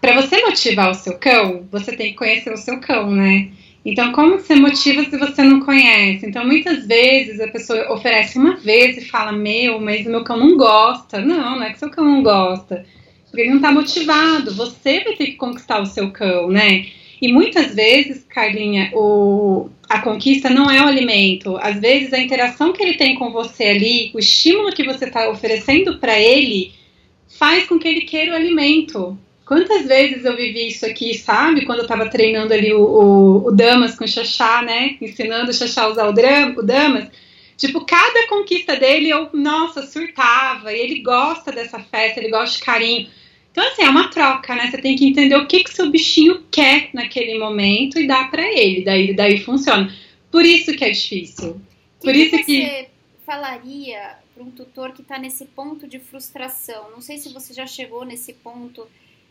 [0.02, 3.50] Para você motivar o seu cão, você tem que conhecer o seu cão, né?
[3.86, 6.26] Então, como você motiva se você não conhece?
[6.26, 10.38] Então, muitas vezes a pessoa oferece uma vez e fala: Meu, mas o meu cão
[10.38, 11.20] não gosta.
[11.20, 12.86] Não, não é que seu cão não gosta.
[13.26, 14.54] Porque ele não está motivado.
[14.56, 16.86] Você vai ter que conquistar o seu cão, né?
[17.22, 21.58] E muitas vezes, Carlinha, o, a conquista não é o alimento.
[21.58, 25.30] Às vezes, a interação que ele tem com você ali, o estímulo que você está
[25.30, 26.74] oferecendo para ele,
[27.38, 29.18] faz com que ele queira o alimento.
[29.46, 31.66] Quantas vezes eu vivi isso aqui, sabe?
[31.66, 34.96] Quando eu estava treinando ali o, o, o, Damas com o Xaxá, né?
[35.02, 37.10] Ensinando o Xaxá a usar o, dram, o Damas.
[37.58, 40.74] Tipo, cada conquista dele eu, nossa, surtava.
[40.74, 43.08] E ele gosta dessa festa, ele gosta de carinho.
[43.54, 44.70] Então, assim, é uma troca, né?
[44.70, 48.42] Você tem que entender o que que seu bichinho quer naquele momento e dar para
[48.42, 48.84] ele.
[48.84, 49.94] Daí, daí funciona.
[50.32, 51.62] Por isso que é difícil.
[52.02, 52.90] Por que isso que você
[53.24, 56.90] falaria para um tutor que está nesse ponto de frustração?
[56.90, 58.88] Não sei se você já chegou nesse ponto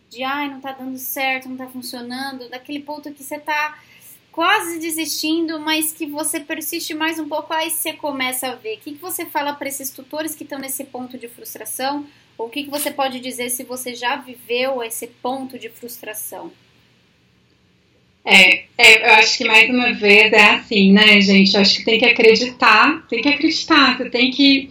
[0.08, 3.76] de, ai, não tá dando certo, não tá funcionando, daquele ponto que você tá
[4.30, 8.76] quase desistindo, mas que você persiste mais um pouco, aí você começa a ver.
[8.76, 12.06] O que, que você fala para esses tutores que estão nesse ponto de frustração?
[12.36, 16.50] O que, que você pode dizer se você já viveu esse ponto de frustração?
[18.24, 21.54] É, é, eu acho que mais uma vez é assim, né, gente?
[21.54, 24.70] Eu acho que tem que acreditar, tem que acreditar, você tem que.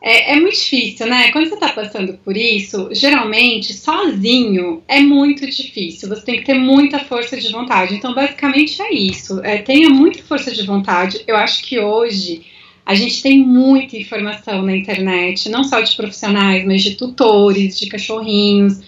[0.00, 1.32] É, é muito difícil, né?
[1.32, 6.08] Quando você tá passando por isso, geralmente, sozinho, é muito difícil.
[6.08, 7.94] Você tem que ter muita força de vontade.
[7.94, 9.40] Então, basicamente é isso.
[9.42, 11.24] É, tenha muita força de vontade.
[11.26, 12.42] Eu acho que hoje
[12.86, 17.86] a gente tem muita informação na internet, não só de profissionais, mas de tutores, de
[17.88, 18.80] cachorrinhos.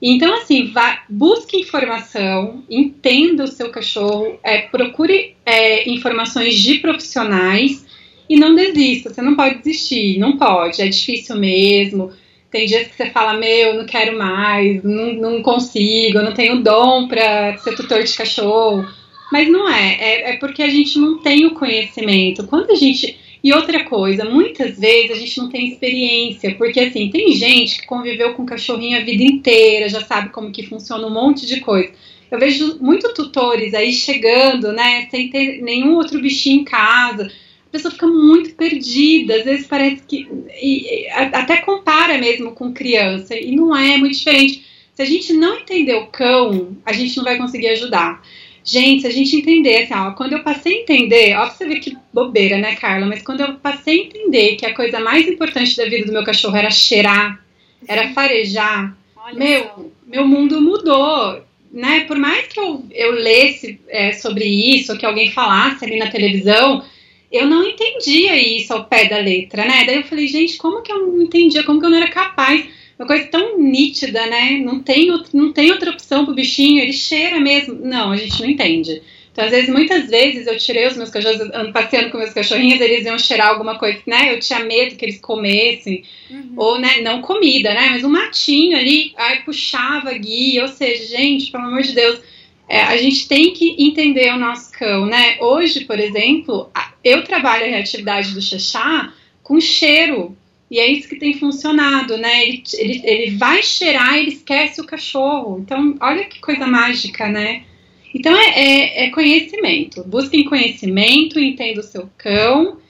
[0.00, 7.84] Então, assim, vá, busque informação, entenda o seu cachorro, é, procure é, informações de profissionais
[8.28, 9.12] e não desista.
[9.12, 12.12] Você não pode desistir, não pode, é difícil mesmo.
[12.50, 17.08] Tem dias que você fala, meu, não quero mais, não, não consigo, não tenho dom
[17.08, 18.86] para ser tutor de cachorro.
[19.32, 22.46] Mas não é, é, é porque a gente não tem o conhecimento.
[22.46, 27.10] Quando a gente E outra coisa, muitas vezes a gente não tem experiência, porque assim,
[27.10, 31.10] tem gente que conviveu com cachorrinho a vida inteira, já sabe como que funciona um
[31.10, 31.92] monte de coisa.
[32.30, 37.30] Eu vejo muito tutores aí chegando, né, sem ter nenhum outro bichinho em casa.
[37.66, 40.28] A pessoa fica muito perdida, às vezes parece que.
[40.62, 44.64] E, até compara mesmo com criança, e não é, é muito diferente.
[44.94, 48.22] Se a gente não entender o cão, a gente não vai conseguir ajudar.
[48.64, 51.66] Gente, se a gente entender, assim, ó, quando eu passei a entender, ó, pra você
[51.66, 53.06] ver que bobeira, né, Carla?
[53.06, 56.24] Mas quando eu passei a entender que a coisa mais importante da vida do meu
[56.24, 57.44] cachorro era cheirar,
[57.88, 61.42] era farejar, Olha meu, meu mundo mudou.
[61.72, 62.00] Né?
[62.00, 66.84] Por mais que eu, eu lesse é, sobre isso, que alguém falasse ali na televisão,
[67.30, 69.84] eu não entendia isso ao pé da letra, né?
[69.86, 71.64] Daí eu falei, gente, como que eu não entendia?
[71.64, 72.66] Como que eu não era capaz?
[72.98, 74.60] Uma coisa tão nítida, né?
[74.64, 77.74] Não tem, não tem outra opção pro bichinho, ele cheira mesmo.
[77.74, 79.02] Não, a gente não entende.
[79.32, 81.40] Então, às vezes, muitas vezes eu tirei os meus cachorros,
[81.72, 84.34] passeando com meus cachorrinhos, eles iam cheirar alguma coisa, né?
[84.34, 86.52] Eu tinha medo que eles comessem, uhum.
[86.54, 87.88] ou, né, não comida, né?
[87.90, 92.20] Mas um matinho ali, aí puxava guia, ou seja, gente, pelo amor de Deus,
[92.68, 95.38] é, a gente tem que entender o nosso cão, né?
[95.40, 96.70] Hoje, por exemplo,
[97.02, 100.36] eu trabalho a reatividade do xaxá com cheiro,
[100.72, 102.44] e é isso que tem funcionado, né?
[102.44, 105.58] Ele, ele, ele vai cheirar, ele esquece o cachorro.
[105.58, 107.66] Então, olha que coisa mágica, né?
[108.14, 110.02] Então, é, é, é conhecimento.
[110.04, 112.80] Busquem conhecimento, entenda o seu cão,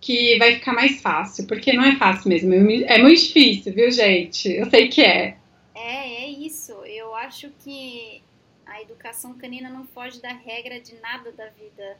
[0.00, 1.46] que vai ficar mais fácil.
[1.46, 2.52] Porque não é fácil mesmo.
[2.52, 4.48] É muito difícil, viu, gente?
[4.48, 5.36] Eu sei que é.
[5.76, 6.72] É, é isso.
[6.86, 8.20] Eu acho que
[8.66, 11.98] a educação canina não foge da regra de nada da vida.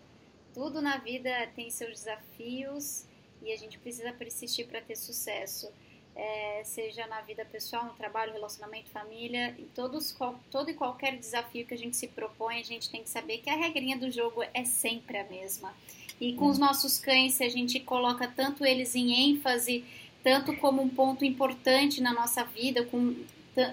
[0.53, 3.07] Tudo na vida tem seus desafios
[3.43, 5.71] e a gente precisa persistir para ter sucesso.
[6.15, 10.17] É, seja na vida pessoal, no trabalho, relacionamento, família, e todos,
[10.51, 13.49] todo e qualquer desafio que a gente se propõe, a gente tem que saber que
[13.49, 15.73] a regrinha do jogo é sempre a mesma.
[16.21, 19.85] E com os nossos cães, se a gente coloca tanto eles em ênfase,
[20.23, 23.15] tanto como um ponto importante na nossa vida, com,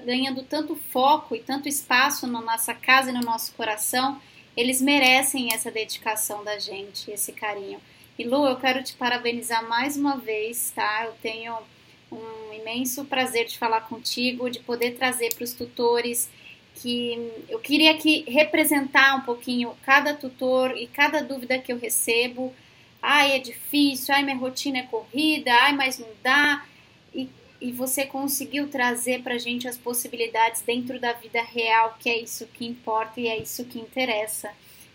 [0.05, 4.21] ganhando tanto foco e tanto espaço na nossa casa e no nosso coração,
[4.55, 7.81] eles merecem essa dedicação da gente, esse carinho.
[8.17, 11.05] E Lu, eu quero te parabenizar mais uma vez, tá?
[11.05, 11.57] Eu tenho
[12.09, 16.29] um imenso prazer de falar contigo, de poder trazer para os tutores
[16.75, 22.53] que eu queria aqui representar um pouquinho cada tutor e cada dúvida que eu recebo.
[23.01, 26.65] Ai, é difícil, ai, minha rotina é corrida, ai, mas não dá.
[27.13, 32.09] E, e você conseguiu trazer para a gente as possibilidades dentro da vida real, que
[32.09, 34.51] é isso que importa e é isso que interessa.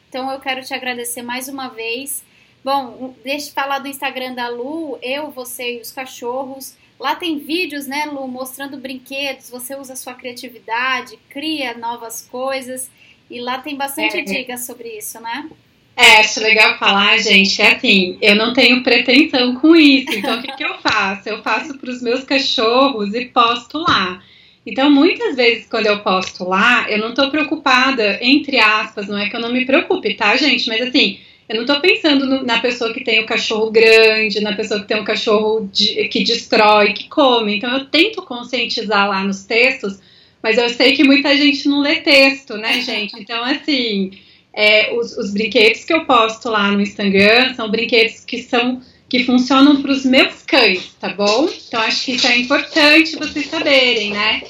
[0.08, 2.22] Então eu quero te agradecer mais uma vez
[2.64, 6.74] Bom, deixa eu falar do Instagram da Lu, eu, você e os cachorros.
[6.98, 12.90] Lá tem vídeos, né, Lu, mostrando brinquedos, você usa a sua criatividade, cria novas coisas.
[13.30, 15.48] E lá tem bastante é, dicas sobre isso, né?
[15.96, 20.42] É, acho legal falar, gente, é assim, eu não tenho pretensão com isso, então o
[20.42, 21.28] que, que eu faço?
[21.28, 24.22] Eu faço para os meus cachorros e posto lá.
[24.66, 29.28] Então, muitas vezes, quando eu posto lá, eu não estou preocupada, entre aspas, não é
[29.28, 30.68] que eu não me preocupe, tá, gente?
[30.68, 31.18] Mas assim,
[31.50, 34.86] eu não estou pensando no, na pessoa que tem o cachorro grande, na pessoa que
[34.86, 37.56] tem um cachorro de, que destrói, que come.
[37.56, 39.98] Então eu tento conscientizar lá nos textos,
[40.40, 43.18] mas eu sei que muita gente não lê texto, né, gente?
[43.18, 44.12] Então, assim,
[44.52, 49.24] é, os, os brinquedos que eu posto lá no Instagram são brinquedos que são que
[49.24, 51.48] funcionam para os meus cães, tá bom?
[51.66, 54.40] Então acho que isso é importante vocês saberem, né?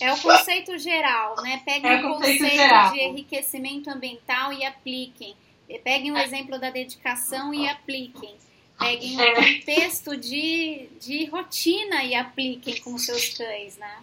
[0.00, 1.60] É o conceito geral, né?
[1.64, 5.34] Peguem é o conceito, conceito de enriquecimento ambiental e apliquem.
[5.82, 8.34] Peguem o exemplo da dedicação e apliquem.
[8.78, 13.98] Peguem um contexto de, de rotina e apliquem com seus cães, né?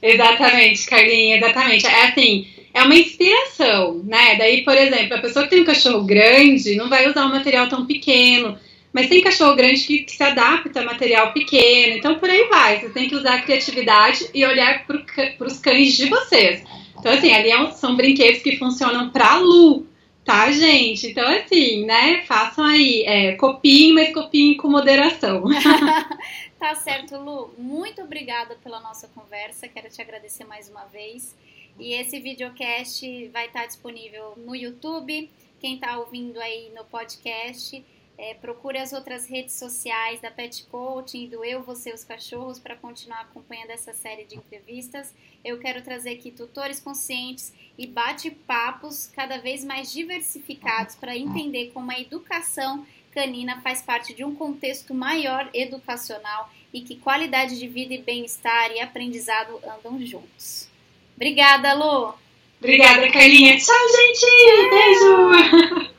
[0.00, 1.86] Exatamente, Carlinha, exatamente.
[1.86, 4.36] É assim, é uma inspiração, né?
[4.36, 7.68] Daí, por exemplo, a pessoa que tem um cachorro grande não vai usar um material
[7.68, 8.58] tão pequeno,
[8.92, 12.80] mas tem cachorro grande que, que se adapta a material pequeno, então por aí vai.
[12.80, 16.62] Você tem que usar a criatividade e olhar para os cães de vocês.
[16.98, 19.86] Então, assim, ali é são brinquedos que funcionam para Lu,
[20.24, 21.08] Tá, gente?
[21.08, 22.22] Então, assim, né?
[22.26, 25.44] Façam aí, é, copiem, mas copiem com moderação.
[26.58, 27.52] tá certo, Lu.
[27.58, 29.66] Muito obrigada pela nossa conversa.
[29.66, 31.36] Quero te agradecer mais uma vez.
[31.78, 33.02] E esse videocast
[33.32, 35.28] vai estar disponível no YouTube.
[35.60, 37.84] Quem está ouvindo aí no podcast,
[38.18, 42.76] é, procure as outras redes sociais da Pet Coaching, do Eu, Você, os Cachorros, para
[42.76, 45.14] continuar acompanhando essa série de entrevistas.
[45.44, 51.90] Eu quero trazer aqui tutores conscientes e bate-papos cada vez mais diversificados para entender como
[51.90, 57.92] a educação canina faz parte de um contexto maior educacional e que qualidade de vida
[57.94, 60.68] e bem-estar e aprendizado andam juntos.
[61.16, 62.14] Obrigada, Lu!
[62.58, 63.58] Obrigada, Carlinha.
[63.58, 64.70] Tchau, gente!
[64.70, 65.88] Beijo!